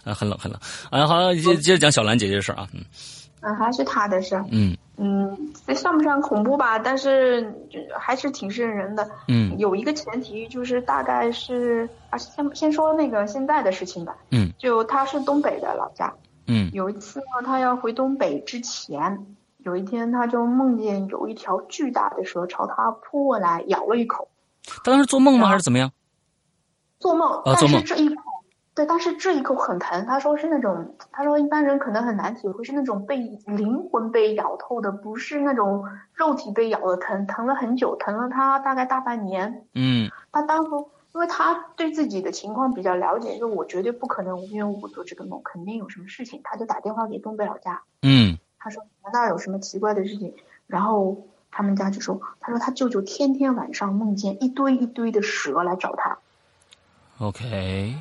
[0.04, 0.58] 啊，很冷很冷。
[0.88, 2.82] 啊，好，接接着讲小兰姐姐的事啊，嗯，
[3.42, 6.78] 啊，还是她的事，嗯嗯，这算不上恐怖吧？
[6.78, 7.52] 但是
[7.98, 16.14] 还是挺瘆人的，嗯，有一个前提就是大概是啊，先先说那个现在的事情吧，嗯，就他是东北的老家，
[16.46, 19.26] 嗯，有一次呢，他要回东北之前。
[19.64, 24.28] 有一天，他就梦见有一条巨大的蛇朝他扑过来，咬了一口。
[24.66, 25.48] 他当时做梦吗？
[25.48, 25.90] 还是怎么样？
[26.98, 27.40] 做梦。
[27.44, 27.82] 啊，做梦。
[27.82, 28.22] 这一口，
[28.74, 30.04] 对，但是这一口很疼。
[30.04, 39.64] 他说是那种，他说一般人可能很难体会，是那种被灵魂被咬透的，不是那种肉体被咬的疼，疼了很久，疼了他大概大半年。
[39.74, 40.10] 嗯。
[40.32, 40.70] 他当时，
[41.12, 46.40] 因为他对自己的情况比较了解，就我绝对不可能无缘无故做这个梦，肯定有什么事情。
[46.42, 47.82] 他就打电话给东北老家。
[48.02, 48.38] 嗯。
[48.58, 48.82] 他说
[49.12, 50.34] ：“那儿有什么奇怪的事情？”
[50.66, 56.18] 然后他们家就说：“他说他舅舅天天晚上梦见一堆一堆的蛇来找他。”
[57.20, 57.94] OK。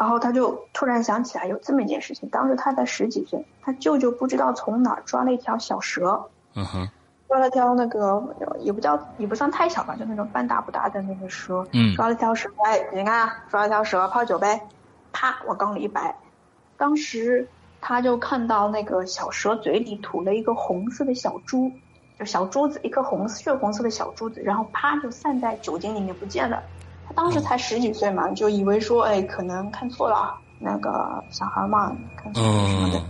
[0.00, 6.30] 然后他就突然想起来有这么一件事情：当时他才十几岁，他舅舅不知道从哪儿抓了一条小蛇。
[6.54, 6.88] 嗯哼。
[7.28, 8.20] 抓了条那个
[8.60, 11.66] 也不叫也不算太小吧，就那种半大不大的那个蛇。
[11.72, 11.94] 嗯。
[11.94, 14.62] 抓了条蛇，哎，你看，抓了条蛇泡酒呗，
[15.12, 16.16] 啪往缸里一摆，
[16.78, 17.46] 当时。
[17.82, 21.72] 他就看到那个小蛇嘴里吐了一个红色的小珠，
[22.18, 26.62] 就小珠子，一颗红血红色的小珠子，然后啪就散在酒精里面不见了。
[27.10, 33.02] 他当时才十几岁嘛，就以为说，哎，可能看错了，那个小孩嘛，看错了什么的。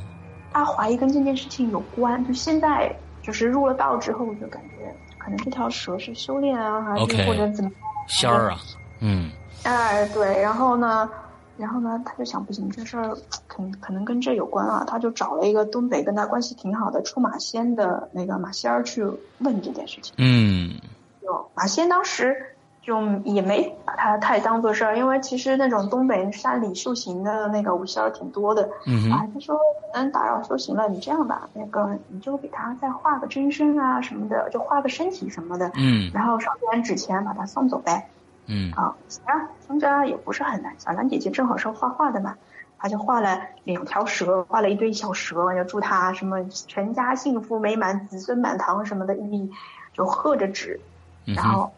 [0.50, 2.90] 他怀疑跟这件事情有关，就现在
[3.22, 7.70] 就是入了道之后，我就感觉可能这条蛇是修炼啊，还是或者怎么
[8.08, 8.58] 仙儿啊？
[9.00, 9.30] 嗯。
[9.64, 11.10] 哎，对，然后呢？
[11.58, 13.14] 然后呢，他就想不行，这事儿
[13.46, 19.04] 可能可能跟这有关啊，他就找了一个东北跟他关系挺好的出马仙的那个马仙儿去
[19.40, 20.14] 问这件事情。
[20.16, 20.80] 嗯，
[21.20, 22.49] 就马仙当时
[22.90, 28.68] 就也没把他太当做事儿，因为其实那种东北山里修行的那个武仙儿挺多的。
[28.84, 29.56] 嗯啊，他说
[29.94, 35.70] 能打扰修行了，你这样吧，那个你就给他再画个真身啊什么的，就画个身体什么的。
[35.76, 38.08] 嗯，然后烧点纸钱把他送走呗。
[38.46, 40.74] 嗯，好，行啊，听着也不是很难。
[40.78, 42.34] 小兰姐姐正好是画画的嘛，
[42.76, 49.48] 她就画了两条蛇，画了一堆小蛇，要祝她什么全家幸福美满、子孙满堂什么的，意
[49.94, 50.80] 就贺着纸，
[51.24, 51.70] 然后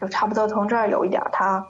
[0.00, 1.64] 就差不多从这儿有一点，他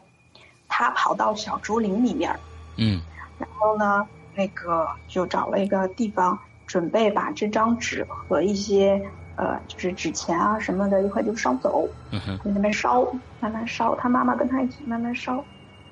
[0.68, 2.38] 他跑到小竹林里面，
[2.76, 3.00] 嗯，
[3.38, 9.00] 然后呢，那个就找了一个地方，准备把这张纸和一些
[9.36, 13.06] 呃就是纸钱啊什么的一块就烧走，嗯哼，在那边烧，
[13.40, 13.96] 慢慢烧。
[13.96, 15.42] 他妈妈跟他一起慢慢烧。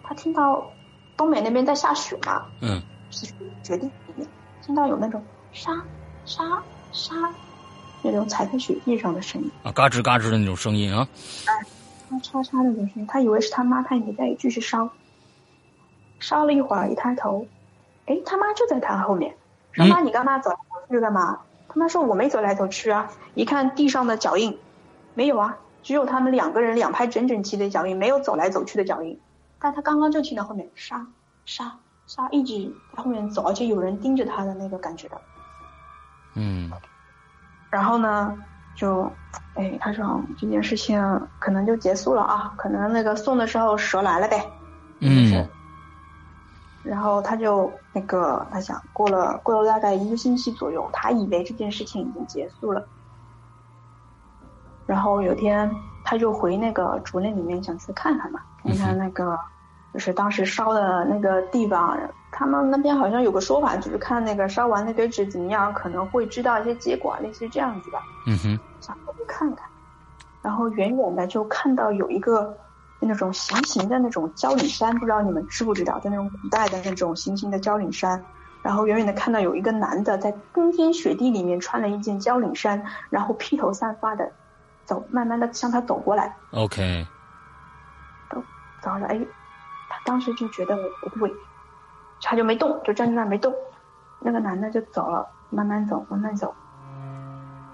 [0.03, 0.65] 他听到
[1.17, 3.27] 东北那边在下雪嘛，嗯是
[3.63, 3.91] 决定
[4.65, 5.23] 听到有那种
[5.53, 5.73] 沙
[6.25, 7.15] 沙沙
[8.03, 11.07] 那种踩在雪地上的声音，啊，嘎吱嘎吱的那种声音啊，
[12.09, 13.07] 咔嚓嚓的那种声音。
[13.07, 14.91] 他以为是他妈，他也在继续烧。
[16.19, 17.47] 烧了一会儿，一抬头，
[18.07, 19.37] 哎，他妈就在他后面。
[19.73, 21.41] 说嗯妈，你干嘛走来走去干嘛？
[21.69, 23.11] 他妈说我没走来走去啊。
[23.35, 24.59] 一看地上的脚印，
[25.15, 29.21] 没有啊，只有他们两个人两排整整齐的脚印，没有走来走去的脚印。
[29.61, 31.07] 但他刚刚就听到后面杀
[31.45, 35.21] 杀杀一直在后面走，而且有人盯着他的那个感觉的。
[36.35, 36.71] 嗯
[37.71, 38.39] 然后呢，
[38.79, 39.11] 就，
[39.55, 41.03] 哎，他说这件事情
[41.41, 44.41] 可能就结束了啊，可能那个送的时候蛇来了呗。
[45.01, 45.49] 嗯
[46.85, 52.87] 然后他就那个，他想过了过了大概一个星期左右，他以为这件事情已经结束了。
[54.87, 55.69] 然后有天
[56.05, 59.37] 他就回那个竹林里面想去看看嘛，看看那个
[59.93, 61.99] 就是当时烧的那个地方，
[62.31, 68.03] 他们那边好像有个说法，就是看那个烧完那堆纸怎么样，可能会知道一些结果，类似于这样子吧。
[68.27, 69.67] 嗯哼，想过去看看，
[70.43, 72.57] 然后远远的就看到有一个
[73.01, 78.23] 那种行刑的那种焦岭山，不知道你们知不知道，在那种古代的那种行刑的焦岭山，
[78.63, 84.31] 然后远远的看到有一个男的在冰天雪地里面穿了一件焦岭衫，然后披头散发的
[84.85, 87.07] 走，慢慢的向他走过来，，OK，
[88.83, 89.19] 走了，哎，
[89.89, 91.33] 他当时就觉得不对，
[92.23, 93.53] 他就没动，就站在那儿没动，
[94.21, 96.55] 那个男的就走了，慢慢走，慢慢走。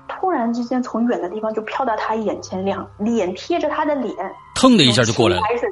[0.06, 4.14] 突然之间，从远的地方就飘到他眼前，两脸贴着他的脸，
[4.54, 5.66] 腾的一下就过来了，还是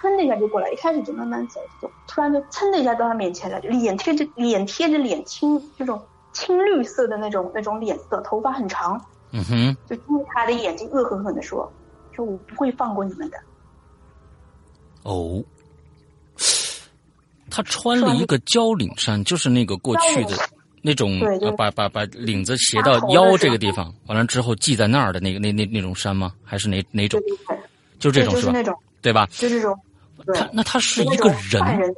[0.00, 9.00] 噌的一下就过来，一开始就慢慢走走，突然就噌的一下到他面前来，脸贴着脸贴着脸青这种青绿色的那种那种脸色，头发很长，
[9.32, 11.70] 嗯哼，就盯着他的眼睛恶狠狠地说
[12.12, 13.38] ：“说我不会放过你们的。
[15.04, 15.42] 哦，
[17.50, 20.36] 他穿了一个交领衫，就是那个过去的
[20.82, 21.20] 那种，
[21.58, 26.32] 把把把领子斜到腰这个地方，完了之后系在那儿的那个那那那种衫吗？
[26.42, 27.20] 还是哪哪种？
[27.98, 28.34] 就这种。
[28.36, 28.62] 是那？
[28.62, 29.26] 种，对吧？
[29.32, 29.78] 就这种。
[30.34, 31.78] 他那他是一个人？
[31.78, 31.94] 人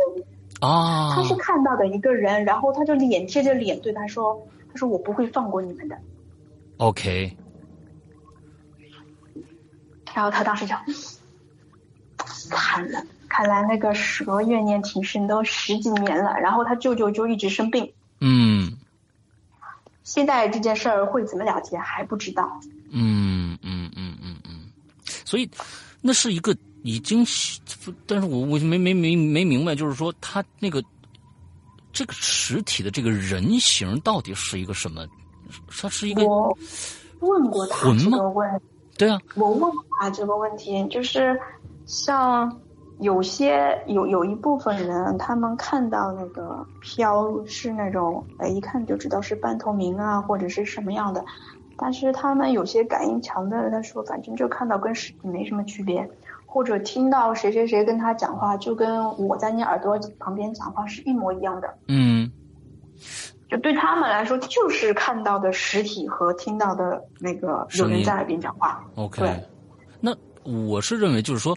[0.60, 1.14] 啊。
[1.14, 4.40] 他是看到的一个人，然后他就脸贴着脸对他说
[4.72, 5.98] ：“他说我不会放过你们的。
[6.78, 7.36] ，OK，”
[10.14, 10.74] 然后他当时就
[12.48, 16.38] 惨了，看来那个蛇怨念挺深，都十几年了。
[16.38, 17.90] 然后他舅舅就一直生病，
[18.20, 18.76] 嗯
[20.04, 22.60] 现在这件事儿会怎么了结还不知道。
[22.90, 24.70] 嗯嗯嗯嗯嗯，
[25.24, 25.48] 所以
[26.02, 27.24] 那是一个已经，
[28.06, 30.84] 但是我我没没没没明白，就是说他那个
[31.90, 35.06] 这个实体的这个人形到底是一个什么？
[35.80, 36.54] 他是一个我
[37.20, 38.60] 问过他魂吗这个问
[38.98, 41.40] 对啊，我问过他这个问题，就是
[41.86, 42.60] 像
[43.02, 51.22] 有些有有一部分人，他们看到那个飘是那种，哎，一看就知道是半透明啊，或者是什么样的。
[51.76, 56.08] 但是他们有些感应强的，他说反正就看到跟实体没什么区别，
[56.46, 61.74] 或者听到谁谁谁跟他讲话，就跟我在你耳朵旁边讲话是一模一样的。
[61.88, 62.30] 嗯
[63.50, 68.82] 就对他们来说，就是看到的实体和听到的那个有人在耳边讲话。
[68.94, 69.30] ，OK 对。
[70.00, 71.54] 那我是认为，就是说，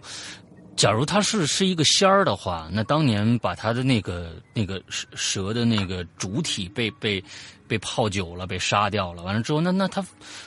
[0.76, 7.22] 假如他是是一个仙儿的话，那当年把他的那个那个蛇蛇的那个主体被被
[7.66, 10.04] 被泡酒了，被杀掉了，完了之后，那那他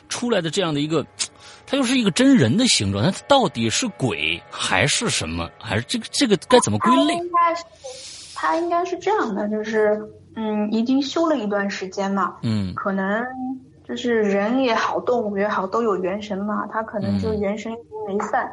[0.08, 1.04] 出来的这样的一个，
[1.66, 5.50] 他又是一个真人的形状，那他到底是鬼还是什么？
[5.58, 7.24] 还是这个这个该怎么归类他？
[7.24, 7.64] 应该是，
[8.36, 10.00] 他应该是这样的，就是
[10.36, 13.26] 嗯，已经修了一段时间嘛，嗯可能
[13.84, 17.84] 就是人也好，动物也好，都有元神嘛，他可能就嗯元神已经
[18.16, 18.48] 没散，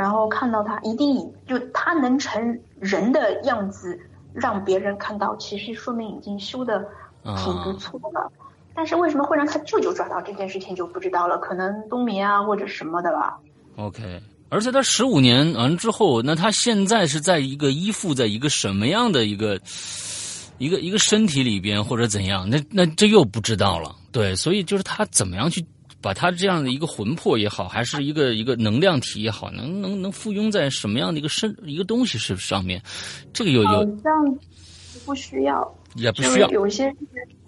[0.00, 4.00] 然后看到他一定以就他能成人的样子
[4.32, 6.82] 让别人看到，其实说明已经修的
[7.36, 8.32] 挺不错的。
[8.74, 13.38] 但是为什么会让他舅舅抓到这件事情就不知道了，可能冬眠啊或者什么的吧。
[13.76, 19.60] OK，而且他十五年完之后，那他现在是在一个依附在一个什么样的一个
[20.56, 22.48] 一个一个身体里边，或者怎样？
[22.48, 23.94] 那那这又不知道了。
[24.12, 25.62] 对，所以就是他怎么样去
[26.02, 32.82] 把他这样的一个魂魄也好，还是一个一个能量体也好，能能能附庸在什么样的一个身一个东西是上面？
[33.32, 34.38] 这个有好有像
[35.04, 36.94] 不需要，也不需要有些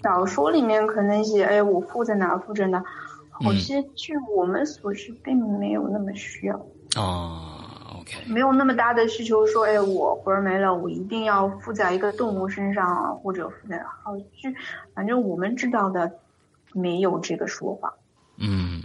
[0.03, 2.85] 小说里面可能写，哎，我附在哪儿附着哪儿，
[3.31, 6.57] 好嗯些据我们所知并没有那么需要。
[7.01, 7.59] 啊。
[8.01, 14.51] OK，没有那么大的需求说，哎，我魂儿没了，我一定要附在一个动物身上，或者附在好就，
[14.93, 16.11] 反正我们知道的
[16.73, 17.95] 没有这个说法。
[18.45, 18.83] 嗯，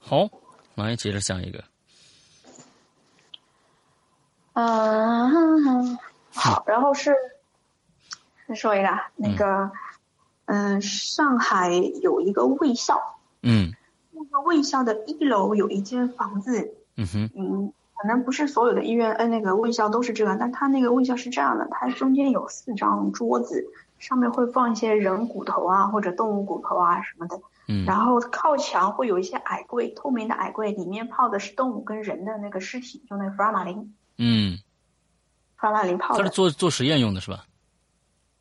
[0.00, 0.28] 好，
[0.74, 1.62] 来接着下一个。
[4.54, 5.96] 嗯，
[6.34, 7.14] 好，然后是
[8.48, 9.70] 再说一个啊，那个，
[10.46, 11.72] 嗯，上海
[12.02, 13.00] 有一个卫校，
[13.42, 13.72] 嗯。
[14.10, 17.30] 那个卫校的一楼有一间房子，嗯哼。
[17.36, 23.64] 嗯，可能不是所有的医院，呃，那个卫校都是这样，但它那个卫校是这样的，它中间有四张桌子，
[24.00, 27.40] 上面会放一些人骨头啊或者动物骨头啊什么的，
[27.70, 27.86] 嗯。
[27.86, 34.58] 然后靠墙会有一些矮柜，透明的矮柜，里面泡的是动物跟人的那个尸体，就那个福尔马林，嗯，
[35.56, 36.18] 福尔马林泡的。
[36.18, 36.30] 他是。
[36.34, 37.44] 做做实验用的是吧？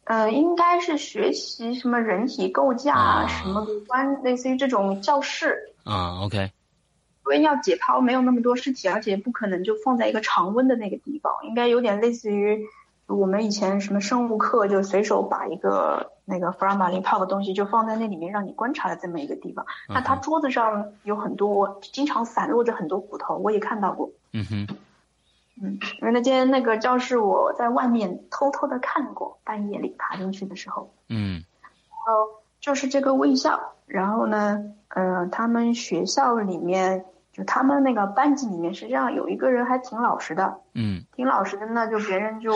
[0.06, 6.52] 呃，应该是学习什么人体构架什么五官，类似于这种教室，啊，OK，因
[7.26, 12.66] 为要解剖没有那么多尸体，而且不可能就放在一个常温的那个地方，应该有点类似于
[13.06, 19.66] 我们以前什么生物课，就随手把一个那个福尔马林泡的东西就放在那里面让你观察的这么一个地方。
[19.90, 24.12] 那它嗯哼桌子上有很多，经常散落着很多骨头，我也看到过。
[24.32, 24.68] 嗯哼，
[25.62, 30.94] 嗯，因为那间那个教室我在外面偷偷的看过，半夜里爬进去的时候。
[31.10, 31.44] 嗯
[31.90, 32.30] 然后
[32.62, 42.52] 就是这个卫校，然后呢，呃，他们学校里面就他们那个班级里面是这样，有一个人还挺老实的，嗯挺老实的呢，就别人就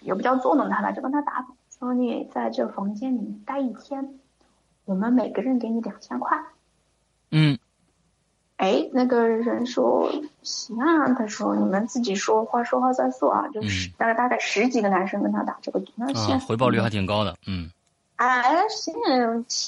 [0.00, 4.18] 也不叫捉弄他了，就跟他打赌，说你在这房间里面待一天，
[4.84, 6.38] 我们每个人给你两千块。
[7.30, 7.58] 嗯
[8.56, 10.10] 哎，那个人说
[10.42, 17.36] 行啊，他说你们自己说话说话算数啊，就是嗯大概大概十几个男生跟他打这个赌，那现啊，，回报率还挺高的。
[17.46, 17.70] 嗯
[18.16, 18.94] 哎，行，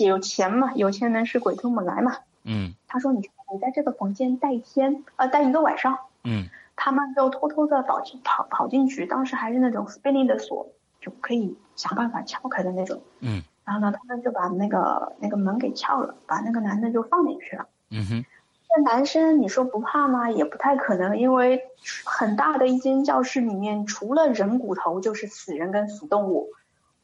[0.06, 2.16] 有钱嘛，有钱能使鬼推磨来嘛。
[2.44, 3.20] 嗯他说你
[3.52, 10.68] 你在这个房间待一天，呃，待一个晚上，嗯他们就偷偷的跑进跑跑进去，当时还是那种 spinning 的锁，
[11.02, 13.00] 就可以想办法撬开的那种。
[13.20, 17.66] 嗯然后呢，他们就把那个那个门给撬了，把那个男的就放进去了。
[17.90, 18.24] 嗯哼
[18.70, 20.30] 那男生你说不怕吗？
[20.30, 21.62] 也不太可能，因为
[22.04, 26.48] 很大的一间教室里面，除了人骨头就是死人跟死动物，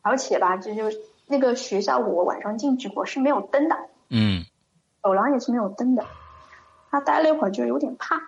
[0.00, 0.84] 而且吧，这就
[1.26, 3.76] 那个学校我晚上进去过是没有灯的，
[4.08, 4.44] 嗯
[5.02, 6.04] 走廊也是没有灯的。
[6.90, 8.22] 他待了一会儿就有点怕，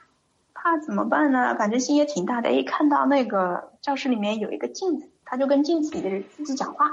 [0.53, 1.55] 怕怎么办呢？
[1.55, 2.53] 反正心也挺大的。
[2.53, 6.87] 一看到那个教室里面有一个镜子，他就跟镜子里的人自己讲话，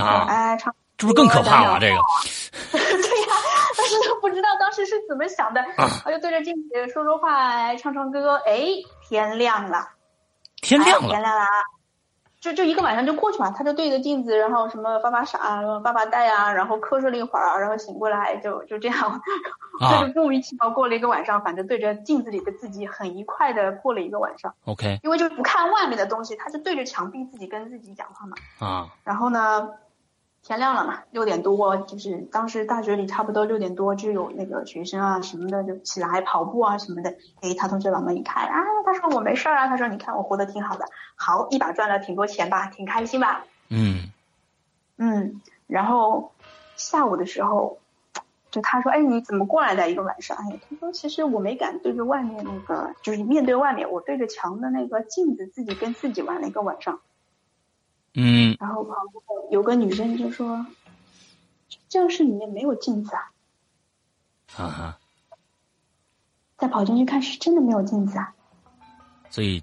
[0.00, 1.78] 啊，哎，唱这不是更可怕吗？
[1.80, 1.96] 这个
[2.70, 3.34] 对呀，
[3.76, 5.88] 但是他不知道当时是怎么想的，啊。
[6.04, 8.66] 他就对着镜子说说话，哎唱唱歌，哎，
[9.08, 9.88] 天亮了，
[10.62, 11.06] 天亮了。
[11.06, 11.48] 哎天亮了啊，
[12.44, 19.20] 就就一个晚上就过去嘛，他就对着镜子，然后什么发发傻啊，发发呆啊，然后瞌睡了一会儿，然后醒过来就就这样，
[19.80, 28.36] 他 啊就莫名其妙过了一个晚上，反正对着镜子里的自己很愉快的过了一个晚上，，OK 因为就不看外面的东西，他就对着墙壁自己跟自己讲话嘛。
[28.58, 29.70] 啊，然后呢，
[30.46, 37.14] 天亮了嘛，六点多，就是当时大学里差不多六点多就有那个学生啊什么的就起来跑步啊什么的。
[37.40, 40.84] 诶，他同学把门一开啊，他说我没事儿啊，他说你看我活得挺好的，
[41.16, 43.46] 好一把赚了挺多钱吧，挺开心吧。
[43.70, 44.12] 嗯
[44.98, 46.32] 嗯，然后
[46.76, 47.78] 下午的时候，
[48.50, 50.36] 就他说，哎，你怎么过来的一个晚上？
[50.36, 57.00] 哎，他说其实我没敢对着外面那个，就是面对外面，我对着墙的那个镜子，自己跟自己玩了一个晚上。
[58.14, 60.64] 嗯然后旁边有个女生就说
[61.88, 63.30] ：“教室里面没有镜子啊。
[64.56, 64.98] 啊哈，”
[66.56, 68.32] 再跑进去看，是真的没有镜子啊。
[69.30, 69.62] 所以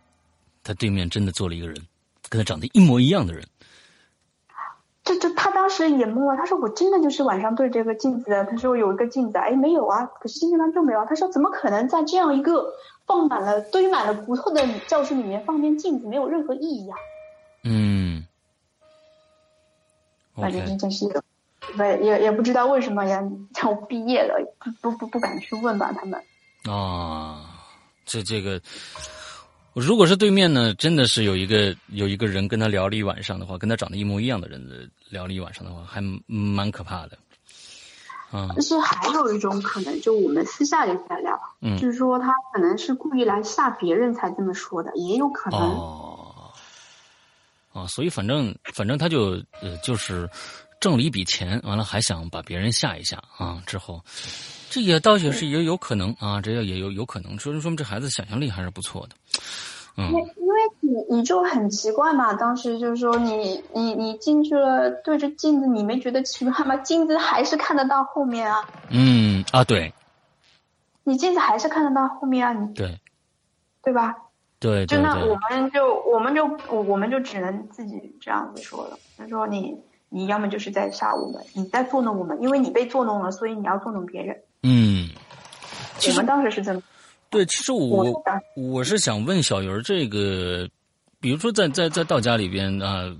[0.63, 1.77] 他对面真的坐了一个人，
[2.29, 3.47] 跟他长得一模一样的人。
[5.03, 6.35] 这这，他当时也懵了。
[6.37, 10.05] 他说：“我真的就是晚上对着个镜子。”他说：“有一个镜子啊，哎，没有啊。
[10.05, 12.73] 可是今天他就没有啊。”他说：“怎么可能在这样一个
[13.07, 16.97] 放满了、堆满了骨头的教室里面放面镜子，没有任何意义啊？”
[17.63, 18.00] 嗯
[20.41, 21.05] 反正真是，
[21.77, 23.23] 不也也不知道为什么呀，
[23.61, 26.21] 要毕业了，不不不不敢去问吧他们。
[26.65, 27.45] 啊，
[28.05, 28.61] 这这个，
[29.73, 37.17] 如果是对面呢，真的是有一个有一个人跟他聊了一晚上的话，跟他长得一模一样的人的聊了一晚上的话，还蛮可怕的。
[38.31, 45.59] 啊，但是还有一种可能，就我们私下里在聊，嗯就是说他可能是故意来吓别人才这么说的，也有可能。
[45.59, 46.10] 哦，
[47.73, 50.29] 啊，所以反正反正他就呃就是
[50.79, 54.01] 挣了一笔钱，完了还想把别人吓一吓啊，之后
[54.69, 59.15] 这也倒也是也有可能啊，这也有有可能，说说明这孩子想象力还是不错的。
[59.97, 66.77] 嗯因为因为你你就很奇怪嘛，当时就是说你你你进去了，对着镜子，你没觉得奇怪吗？
[66.77, 69.93] 镜子还是看得到后面啊，嗯啊，对
[71.03, 72.99] 你镜子还是看得到后面啊，你对，
[73.83, 74.15] 对吧？
[74.61, 78.97] 对，就那我们就我们就我们就只能自己这样子说了。
[79.17, 79.75] 他说你
[80.07, 84.39] 你要么就是在杀我们，你在作弄我们，因为你被作弄了，所以你要作弄别人。
[84.61, 85.09] 嗯，
[86.07, 86.83] 我们当时是这么。
[87.31, 88.05] 对，其实我
[88.55, 90.69] 我是想问小鱼儿这个，
[91.19, 93.11] 比如说在在在道家里边啊，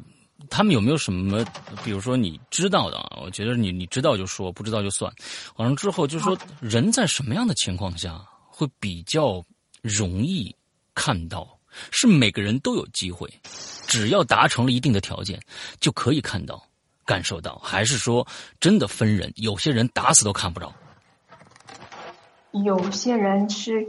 [0.48, 1.44] 他们有没有什么，
[1.84, 3.22] 比如说你知道的啊？
[3.24, 5.12] 我觉得你你知道就说，不知道就算。
[5.56, 9.44] 完了之后就是说，人在什么样的情况下会比较
[9.82, 10.56] 容易
[10.96, 11.60] 看到？
[11.92, 13.32] 是每个人都有机会，
[13.88, 15.40] 只要达成了一定的条件
[15.80, 16.62] 就可以看到、
[17.06, 18.28] 感受到，还是说
[18.60, 19.32] 真的分人？
[19.36, 20.74] 有些人打死都看不着。
[22.66, 23.88] 有些人是。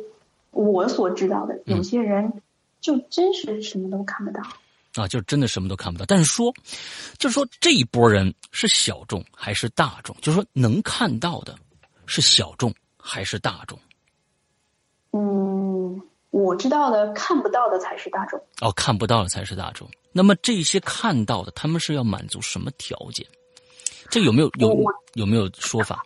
[0.54, 2.42] 我所知道的，有些人
[2.78, 4.42] 就真是什么都看不到
[4.96, 6.04] 啊，就真的什么都看不到。
[6.04, 6.52] 但是说，
[7.16, 10.14] 就是说这一波人是小众还是大众？
[10.20, 11.56] 就是说能看到的
[12.04, 13.78] 是小众还是大众？
[15.12, 15.98] 嗯，
[16.32, 18.40] 我知道的看不到的才是大众。
[18.60, 19.88] 哦，看不到的才是大众。
[20.10, 23.24] 那么这些看到的，他们是要满足什么条件？
[24.10, 24.76] 这有没有有
[25.14, 26.02] 有没有说法？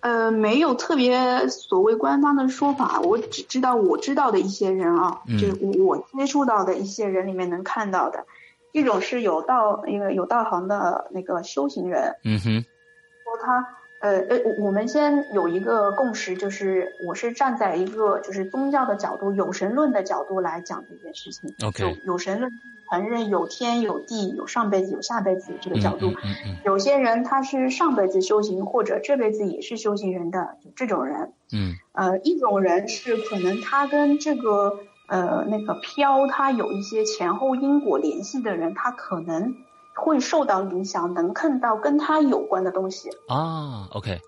[0.00, 8.24] 呃，没有特别所谓官方的说法，我只知道我知道的一些人啊，就是我接触到的一些人里面能看到的，
[8.72, 12.64] 一种是有道一个有道行的那个修行人，嗯哼，
[13.24, 13.66] 说他
[14.06, 22.50] 呃呃，我们先有一个共识，就是我是站在一个就是宗教的角度，有神论的角度来讲这件事情，OK，有有神论。
[22.88, 26.14] 承认有天有地有上辈子有下辈子这个角度，嗯
[26.46, 34.78] 嗯有些人他是上辈子修行或者这辈子也是修行人的这种人，嗯，呃，一种人是可能他跟这个
[35.08, 39.56] 呃那个飘他有一些前后因果联系的人，他可能
[39.96, 44.20] 会受到影响，能看到跟他有关的东西啊，OK，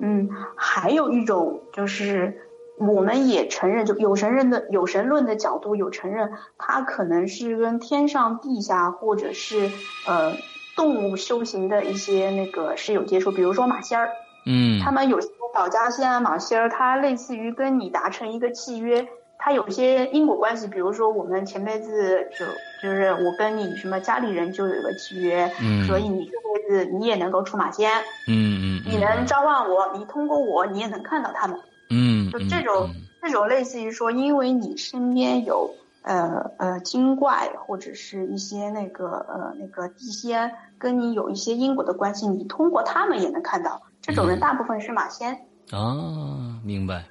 [0.00, 2.46] 嗯，还有一种就是。
[2.82, 9.70] 我们也承认，就有神人的有神论的角度，有承认他可能是跟天上地下或者是
[10.06, 10.32] 呃
[10.76, 14.08] 动物修行的一些那个是有接触，比如说马仙儿，
[14.46, 19.06] 嗯，他们有些保家仙啊马仙儿，他类似于跟你达成一个契约，
[19.42, 22.44] 他有些因果关系，比如说我们前辈子就
[22.82, 27.90] 就是我跟你什么家里人就有一个契约，嗯，所以你这辈子你也能够出马仙，
[28.28, 31.58] 嗯嗯，你能召唤我，你通过我你也能看到他们。
[31.88, 32.90] 嗯，就这种
[33.22, 43.82] 这种类似于说，因为你身边有呃呃精怪或者是一些那个呃那个地仙跟你有一些因果的关系，你通过他们也能看到。
[44.02, 45.32] 这种人大部分是马仙
[45.70, 47.04] 啊，明白。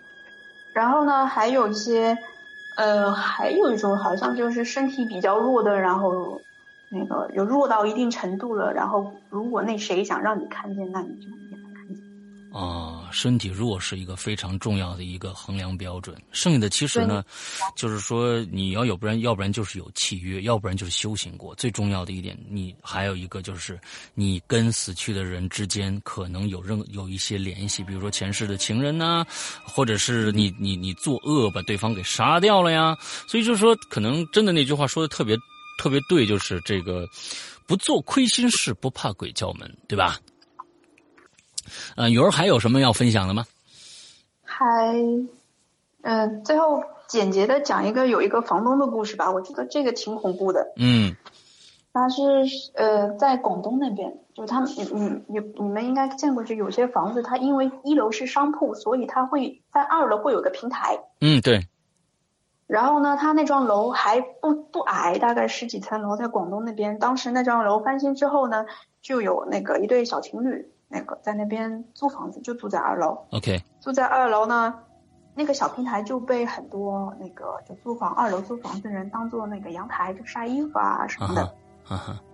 [0.73, 2.17] 然后呢，还有一些
[2.75, 6.41] 呃，还有一种好像就是身体比较弱的，然后
[6.89, 11.97] 那个有弱到一定程度了，然后如果那谁想让你看见，那你就也能看见。
[12.53, 16.15] 啊，身体弱是一个非常重要的一个衡量标准。
[16.31, 17.23] 剩下的其实呢，
[17.75, 21.53] 就是说你要有不然，要不然就是有契约，要不然就是修行过。
[21.55, 23.79] 最重要的一点，你还有一个就是
[24.13, 29.25] 你跟死去的人之间可能有任有一些联系，比如说前世的情人呐，
[29.63, 32.95] 或者是你你你作恶把对方给杀掉了呀。
[33.27, 35.37] 所以就是说，可能真的那句话说的特别
[35.77, 37.07] 特别对，就是这个
[37.65, 40.19] 不做亏心事，不怕鬼叫门，对吧？
[41.95, 43.45] 呃，鱼儿还有什么要分享的吗？
[44.43, 44.95] 还，
[46.01, 49.31] 嗯，最后简洁的讲一个有一个房东的故事吧。
[49.31, 50.73] 我觉得这个挺恐怖的。
[50.75, 51.15] 嗯，
[51.93, 52.23] 他是
[52.73, 54.69] 呃在广东那边，就他们，
[55.27, 60.99] 你，你你们应该见过，就有些房子，它因为一楼是商铺，所以它会在二楼会有个平台。
[61.21, 61.67] 嗯，对。
[62.67, 66.99] 然后呢，他那幢楼还不不矮，大概十几层楼，在广东那边。
[66.99, 68.67] 当时那幢楼翻新之后呢，
[69.01, 70.71] 就有那个一对小情侣。
[70.89, 73.17] 那个在那边租房子，就住在二楼。
[73.31, 74.73] OK，住在二楼呢，
[75.35, 81.55] 那个小平台就被很多那个就租房二楼租房的人当做那个阳台，就晒衣服啊什么的。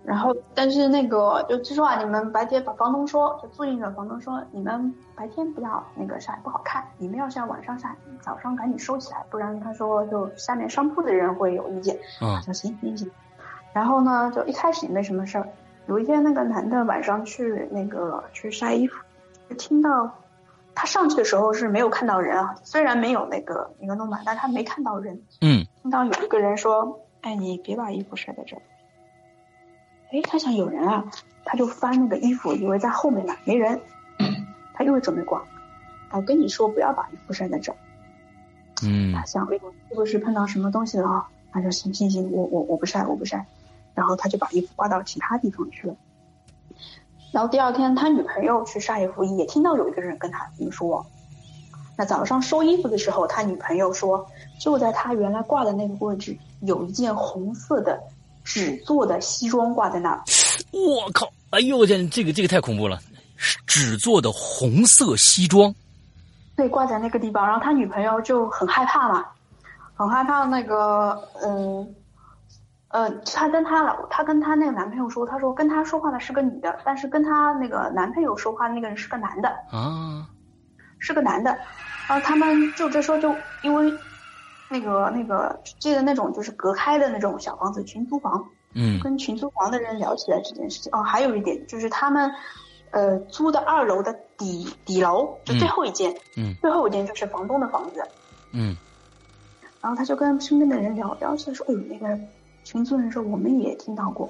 [0.04, 6.86] 然后，但是那个就据说啊，你们白天把房东说，就租赁的房东说，你们白天不要那个晒，不好看。
[6.98, 11.98] 你们要是要晚上晒，早上赶紧收起来，不然他说就下面商铺的人会有意见。
[12.20, 13.10] 嗯，说行行行。
[13.72, 15.48] 然后呢，就一开始也没什么事儿。
[15.88, 18.96] 有一天，那个男的晚上去那个去晒衣服，
[19.48, 20.18] 就听到
[20.74, 25.22] 他上去的时候是没有看到人啊，虽然没有那个那个弄板，但他没看到人。
[25.40, 25.64] 嗯。
[25.82, 28.62] 听到有一个人说：“哎，你别把衣服晒在这儿。”
[30.10, 31.04] 哎，他想有人啊，
[31.44, 33.80] 他就翻那个衣服，以为在后面呢，没人，
[34.74, 35.44] 他又准备挂。
[36.10, 37.76] 我跟你说，不要把衣服晒在这儿。
[38.82, 39.12] 嗯。
[39.12, 39.60] 他想，是
[39.94, 41.28] 不是碰到什么东西了啊？
[41.52, 43.46] 他说：“行行行，我我我不晒，我不晒。”
[43.96, 45.96] 然后他就把衣服挂到其他地方去了。
[47.32, 51.04] 然后第二天，他女朋友去晒衣服，也听到有一个人跟他这么说。
[51.98, 54.24] 那早上收衣服的时候，他女朋友说，
[54.60, 57.98] 就在他原来挂的那个位置，有一件红色的
[58.44, 60.22] 纸做的西装挂在那儿。
[60.72, 61.28] 我靠！
[61.50, 63.00] 哎呦我天，这个这个太恐怖了，
[63.66, 65.74] 纸做的红色西装。
[66.54, 69.24] 对，挂在那个地方，然后他女朋友就很害怕嘛，
[69.94, 71.94] 很害怕那个，嗯，
[72.88, 80.28] 呃，她跟她老，她跟她那个男朋友说，她说跟他说话的是个女的，但是跟她那个男朋友说话的那个人是个男的啊，
[80.98, 81.50] 是个男的，
[82.08, 83.92] 然后他们就这时候就因为
[84.70, 90.92] 那个那个记得那种就是隔开的那种小房子群租房，嗯，跟群租房的人聊起来这件事情。
[90.92, 92.32] 哦，还有一点就是他们。
[92.92, 98.00] 呃，租的二楼的底底楼就最后一间，嗯，最后一间就是房东的房子，
[98.52, 98.74] 嗯，
[99.82, 102.18] 然后他就跟身边的人聊聊起来，说，哎，那个
[102.66, 104.28] 群租人说我们也听到过，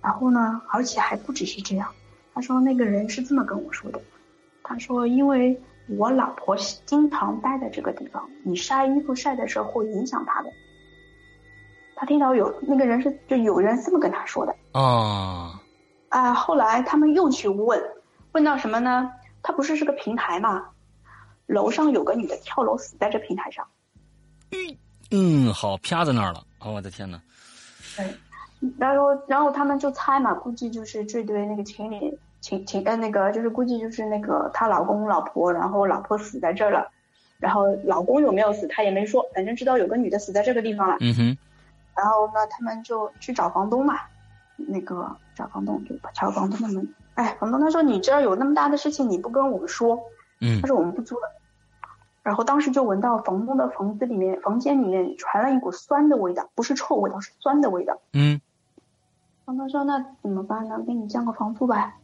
[0.00, 1.92] 然后呢，而且还不只是这样，
[2.32, 4.00] 他说那个人是这么跟我说的，
[4.62, 6.56] 他说因为我老婆
[6.86, 10.50] 经常待在这个地方，你晒衣服晒的时候会影响她的，
[11.96, 15.60] 他听到有那个人是就有人这么跟他说的啊。
[16.10, 17.82] 啊，后来他们又去问，
[18.30, 19.10] 问到什么呢？
[19.42, 20.68] 他不是是个平台嘛，
[21.46, 23.66] 楼上有个女的跳楼死在这平台上。
[24.52, 24.78] 嗯
[25.10, 26.44] 嗯，好，啪在那儿了。
[26.60, 27.20] 哦，我的天呐。
[27.98, 36.88] 对，然后然后他们就猜嘛，估计就是这对那个情侣情情呃那个就是估计就是那个她老公老婆，然后老婆死在这儿了，
[37.38, 40.96] 然后老公有没有死他也没说，反正知道有个女的死在这个地方了。
[41.00, 41.38] 嗯哼。
[41.94, 43.98] 然后呢，他们就去找房东嘛。
[44.66, 49.96] 那个找房东就敲房东的门，哎，房东他说你这儿有那么大的事情你不跟我们说，
[50.40, 51.30] 嗯，他说我们不租了，
[52.28, 58.38] 然后当时就闻到房东的房子里面房间里面传了一股酸的味道，不是臭味道，是酸的味道，嗯，
[59.46, 60.78] 房东说那怎么办呢？
[60.86, 61.94] 给你降个房租呗，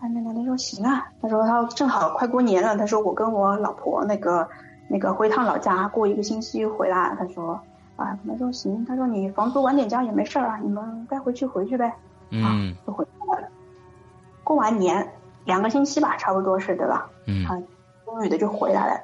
[0.00, 4.48] 哎，那男的说行啊，他说他正好快过年了，他说我跟我老婆那个
[4.88, 7.60] 那个回趟老家过一个星期回来，他说。
[7.94, 11.94] 啊，他说行，他说你房租晚点交也没事儿啊，你们该回去回去呗。
[12.30, 13.48] 嗯，就回来了。
[14.42, 15.12] 过完年
[15.44, 17.08] 两个星期吧，差不多是对吧？
[17.26, 17.62] 嗯，啊，
[18.20, 19.00] 女的就回来了。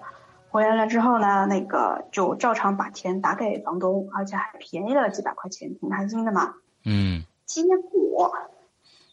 [0.51, 6.55] 回来了之后呢，那个就照常把钱打给房东，而且还便宜了几百块钱，挺开心的嘛。
[6.85, 8.33] 嗯，结果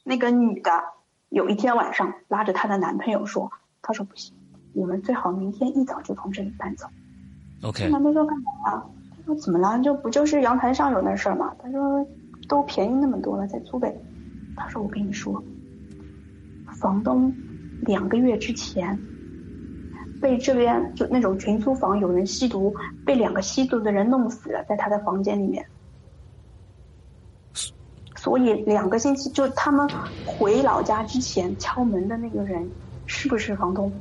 [0.03, 0.71] 那个女的
[1.29, 3.51] 有一天晚上拉着她的男朋友说
[3.83, 4.33] ：“她说不行，
[4.73, 6.87] 我们最好明天一早就从这里搬走。”
[7.63, 7.89] OK。
[7.89, 8.83] 男的说干嘛？
[9.17, 9.77] 他说怎么了？
[9.79, 11.53] 就不就是阳台上有那事儿吗？
[11.61, 12.05] 他说
[12.47, 13.93] 都便宜那么多了，再租呗。
[14.55, 15.43] 他说我跟你说，
[16.79, 17.33] 房东
[17.81, 18.97] 两个月之前
[20.21, 22.73] 被这边就那种群租房有人吸毒，
[23.05, 25.65] 被两个吸毒的人弄死了，在他的房间里面。
[28.15, 29.87] 所以两个星期就他们
[30.25, 32.67] 回老家之前敲门的那个人
[33.05, 33.91] 是不是房东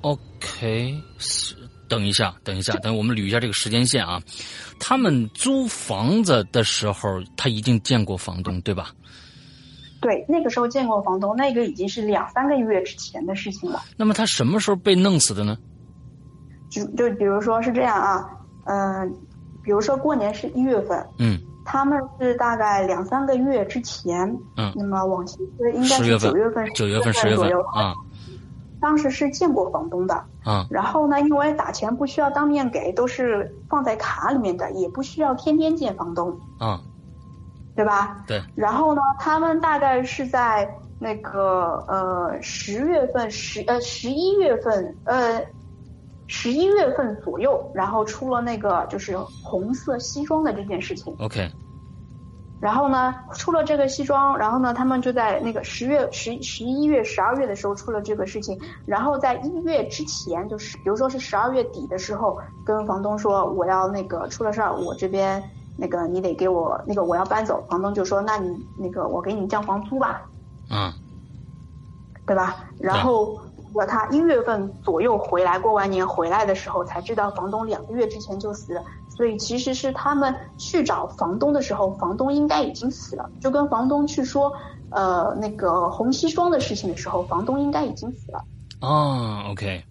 [0.00, 1.54] ？OK 是。
[1.86, 4.20] 等一下，等一下，等我们捋一下这个时间线啊。
[4.80, 8.90] 他们租房子的时候，他一定见过房东，对吧？
[10.04, 13.80] 对，那个时候见过房东，那个已经是两三个月之前的事情了。
[13.96, 15.56] 那么他什么时候被弄死的呢？
[16.68, 18.30] 就就比如说是这样啊，
[18.64, 19.10] 嗯，
[19.62, 24.28] 比如说过年是一月份，嗯，他们是大概两三个月之前，
[24.58, 25.38] 嗯，那么往期
[25.74, 27.94] 应该是九月份、九月份、十月份啊。
[28.80, 36.78] 当时是见过房东的，啊，然后呢，因为打钱不需要当面给，都是放在卡里面的，也不需要天天见房东，啊，
[37.76, 38.24] 对吧？
[38.26, 38.42] 对。
[38.54, 40.68] 然后呢，他们大概是在
[40.98, 45.42] 那个呃十月份十呃十一月份呃
[46.26, 51.14] 十一月份左右，然后出了那个就是红色西装的这件事情。
[51.18, 51.50] OK。
[52.60, 58.58] 然后呢，出了这个西装，然后呢，他们就在那个十月、十十一月、十二月的时候出了这个事情。
[58.86, 65.42] 然后在一月之前，就是比如说是十二月底的时候，跟房东说我要那个出了事儿，我这边
[65.76, 67.64] 那个你得给我那个我要搬走。
[67.68, 70.22] 房东就说那你那个我给你降房租吧，
[70.70, 70.92] 嗯，
[72.26, 72.64] 对吧？
[72.78, 73.40] 然后
[73.72, 78.82] 我他一月份左右回来，过完年回来的时候才知道房东两个月之前就死了。
[79.16, 83.30] 所以其实是他们去找房东的时候，房东应该已经死了。
[83.40, 84.52] 就跟房东去说，
[84.90, 88.44] 呃，那个红西装的事情的时候，房东应该已经死了。
[88.80, 89.84] 哦，OK。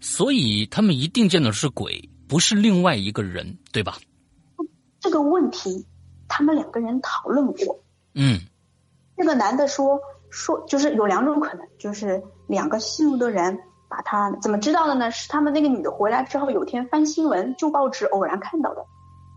[0.00, 3.96] 所以他们一定见的是鬼，不是另外一个人，对吧？
[5.00, 5.86] 这个问题，
[6.28, 7.80] 他们两个人讨论过。
[8.14, 8.40] 嗯。
[9.16, 13.60] 那个男的说说，就是有两种可能，就是两个吸毒的人。
[13.90, 15.10] 把他怎么知道的呢？
[15.10, 18.84] 是他们那个女的回来之后，有天翻新闻，旧报纸偶然看到的。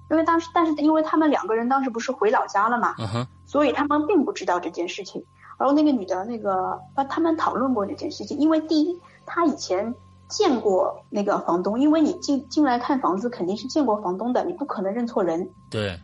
[0.10, 2.94] 因为当时，但是因为他们两个人当时不是回老家了嘛，
[3.46, 5.24] 所以他们并不知道这件事情。
[5.58, 9.96] 然后那个女的那个啊，他们讨论过这件事情，因为第一，他以前
[10.32, 16.00] 见过那个房东，因为你进进来看房子肯定是见过房东的，你不可能认错人，对，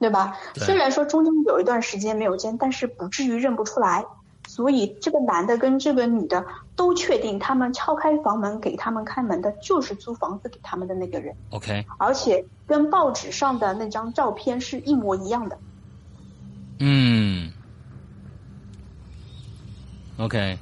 [0.00, 0.36] 对吧？
[0.54, 0.64] 对。
[0.64, 4.04] 虽然说中间有一段时间没有见，但是不至于认不出来。
[4.48, 6.44] 所以这个男的跟这个女的
[6.74, 15.56] 都确定，他们敲开房门给他们开门的就是租房子给他们的那个人，OK，而且跟报纸上的那张照片是一模一样的。
[16.80, 17.52] 嗯
[20.18, 20.58] ，OK，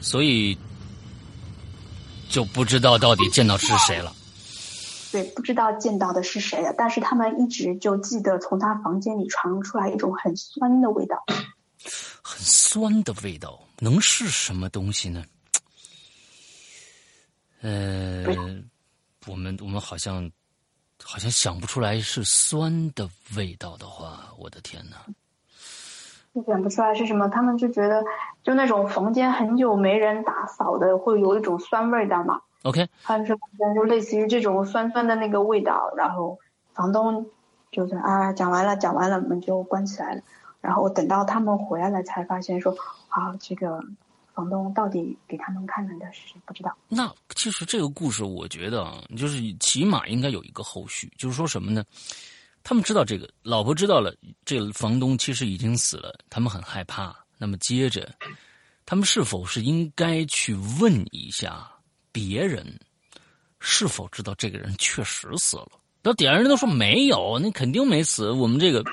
[0.00, 0.58] 所以
[2.30, 4.14] 就不知道到底见到是谁了。
[5.12, 11.24] 对，不知道见到的是谁了，但是他们一直就记得从他房间里传出来一种很酸的味道。
[12.22, 15.24] 很酸的味道，能是什么东西呢？
[17.62, 18.24] 呃，
[19.26, 20.30] 我们我们好像
[21.02, 25.04] 好像想不出来是酸的味道的话，我的天哪！
[26.34, 28.04] 就想不出来是什么，他们就觉得
[28.42, 32.40] 就那种房间很久没人打扫的，会有一种酸味道嘛。
[32.62, 36.38] OK，他们说房间就类似于这种酸酸的那个味道，然后
[36.72, 37.26] 房东
[37.72, 40.20] 就是啊讲完了讲完了，门就关起来了。
[40.60, 42.76] 然后等到他们回来了，才发现说
[43.08, 43.82] 啊这个
[44.34, 46.76] 房东到底给他们开门的是谁不知道。
[46.86, 51.82] 那其实这个故事，我觉得啊，就是起码应该有一个后续，就是说什么呢？
[52.70, 54.14] 他们知道这个，老婆知道了，
[54.44, 57.12] 这个房东其实已经死了，他们很害怕。
[57.36, 58.08] 那么接着，
[58.86, 61.68] 他们是否是应该去问一下
[62.12, 62.64] 别人，
[63.58, 65.66] 是否知道这个人确实死了？
[66.00, 68.30] 那底下人都说没有，那肯定没死。
[68.30, 68.84] 我们这个，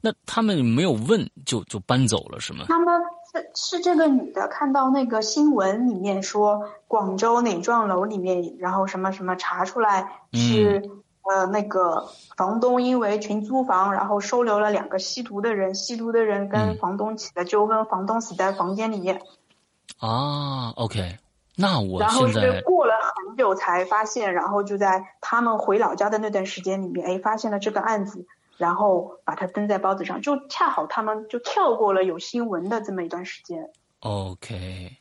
[0.00, 2.64] 那他们没有问就就搬走了是吗？
[2.66, 2.92] 他们
[3.32, 10.82] 是是这个女的看到那个新闻里面说广州哪幢楼里面，然后什么什么查出来是、
[11.30, 19.20] 呃那个房东因为群租房，然后收留了两个吸毒的人，吸毒的人跟嗯房东起了纠纷，房东死在房间里面，
[19.98, 21.18] 啊，OK，
[21.56, 28.26] 那我然后现在是过了很久才发现，然后就在他们回老家的那段时间里面，哎，发现了这个案子。
[28.58, 33.68] 然后把它登在报纸上，就恰好他们就跳过了有新闻的这么一段时间。
[34.00, 34.96] OK，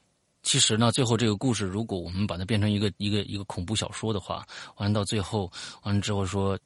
[0.45, 4.45] 其实呢，最后这个故事，如果我们把它变成一个一个一个恐怖小说的话，
[4.77, 6.57] 完了到最后，完了之后说，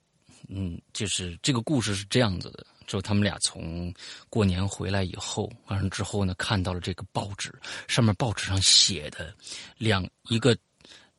[0.49, 3.91] 嗯，就是这个故事是这样子的：，就他们俩从
[4.29, 7.57] 过年回来以后，完了之后呢，看到了这个报纸，
[7.87, 9.33] 上面报纸上写的
[9.77, 10.55] 两一个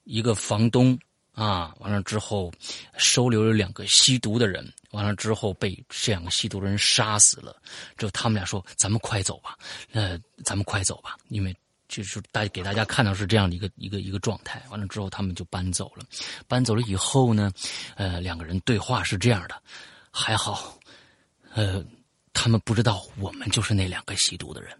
[0.04, 0.98] 一个房东
[1.32, 2.52] 啊，完了之后
[2.98, 7.56] 收留了两个吸毒的人，完了之后被这两个吸毒的人杀死了。
[7.96, 9.56] 之后他们俩说：“咱们快走吧，
[9.92, 11.56] 呃，咱们快走吧，因为
[11.90, 14.62] 就是大给大家看到是这样的一个一个一个状态。
[14.70, 16.04] 完了之后，他们就搬走了。
[16.48, 17.52] 搬走了以后呢，
[17.96, 19.62] 呃，两个人对话是这样的：
[20.10, 20.78] 还好，
[21.52, 21.84] 呃，
[22.32, 24.74] 他们不知道我们就是那两个吸毒的人。”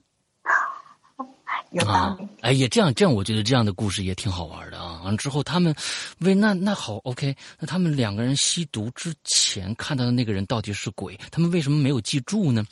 [1.73, 5.01] 有道啊。，哎，也这样，这样，我觉得这样的故事也挺好玩的啊。
[5.03, 5.75] 完了之后，他们
[6.19, 11.19] 为那那好，OK，那他们两个人吸毒之前看到的那个人到底是鬼？
[11.31, 12.65] 他们为什么没有记住呢？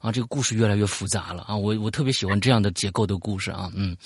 [0.00, 1.56] 啊，这个故事越来越复杂了啊！
[1.56, 3.96] 我我特别喜欢这样的结构的故事啊，嗯。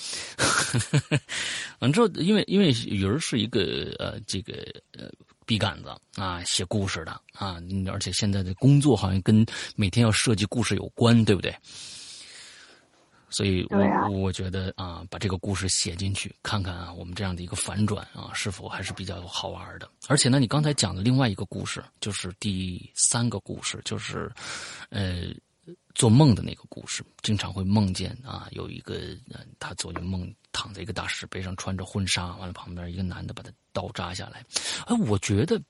[1.79, 4.53] 完之后，因为因为鱼儿是一个呃这个
[4.97, 5.09] 呃
[5.45, 7.57] 笔杆子啊，写故事的啊，
[7.91, 11.55] 而且现在的工作好像跟每天要设计故事有关，对不对？
[13.35, 19.89] 所以我，对啊我觉得啊，把这个故事写进去，看看啊，我们这样的一个反转啊，是否还是比较好玩的。
[20.07, 24.31] 而且呢，你刚才讲的另外一个故事，就是第三个故事，就是，
[24.87, 25.33] 呃，
[25.95, 28.93] 做梦的那个故事，经常会梦见啊，有一个
[29.29, 34.45] 呃，他做梦梦躺在一个大石碑上，穿着婚纱，完了旁边一个男的把他刀扎下来。
[34.85, 35.61] 哎，我觉得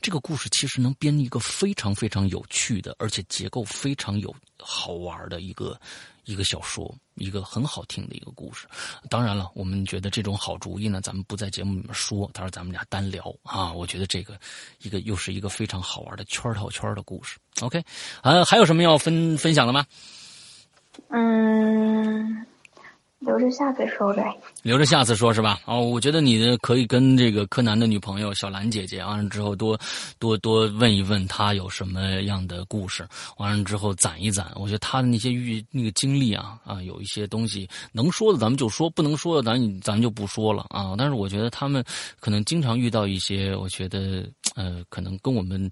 [0.00, 5.80] 这个故事其实能编一个非常非常有趣的，而且结构非常有好玩的一个
[6.24, 8.66] 一个小说，一个很好听的一个故事。
[9.08, 13.72] 当然了，我们觉得这种好主意呢，咱们不在节目里面说，到时候咱们俩单聊啊。
[13.72, 14.38] 我觉得这个
[14.82, 17.38] 一个又是一个非常好玩的圈套圈的故事。
[17.60, 17.82] OK，
[18.22, 19.86] 啊，还有什么要分分享的吗？
[21.08, 22.46] 嗯，
[23.24, 24.36] 留着下次说呗。
[24.62, 25.60] 留着下次说，是吧？
[25.66, 29.78] 哦，我觉得你的可以跟这个柯南的女朋友小兰姐姐，完了之后多
[30.18, 33.06] 多多问一问她有什么样的故事，
[33.38, 34.52] 完了之后攒一攒。
[34.56, 40.94] 我觉得她的那些遇那个经历啊啊，有一些东西能说的咱们就说，不能说的咱咱就不说了啊。
[40.96, 41.84] 但是我觉得他们
[42.20, 45.70] 可能经常遇到一些，我觉得呃，可能跟我们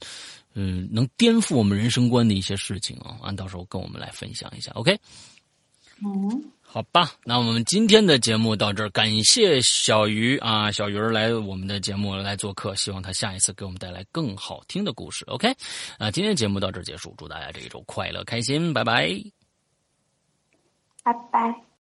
[0.54, 4.98] 嗯、能颠覆我们人生观的一些事情啊，完到时候跟我们来分享一下，OK。
[6.04, 15.22] 嗯，好吧，那我们今天的节目到这儿，感谢小鱼啊，小鱼儿来我们的节目来做客，希望他下一次给我们带来更好听的故事。
[15.26, 15.54] OK，
[15.98, 19.10] 啊，今天节目到这儿结束，祝大家这一周快乐开心，拜拜。
[21.04, 21.71] 拜拜。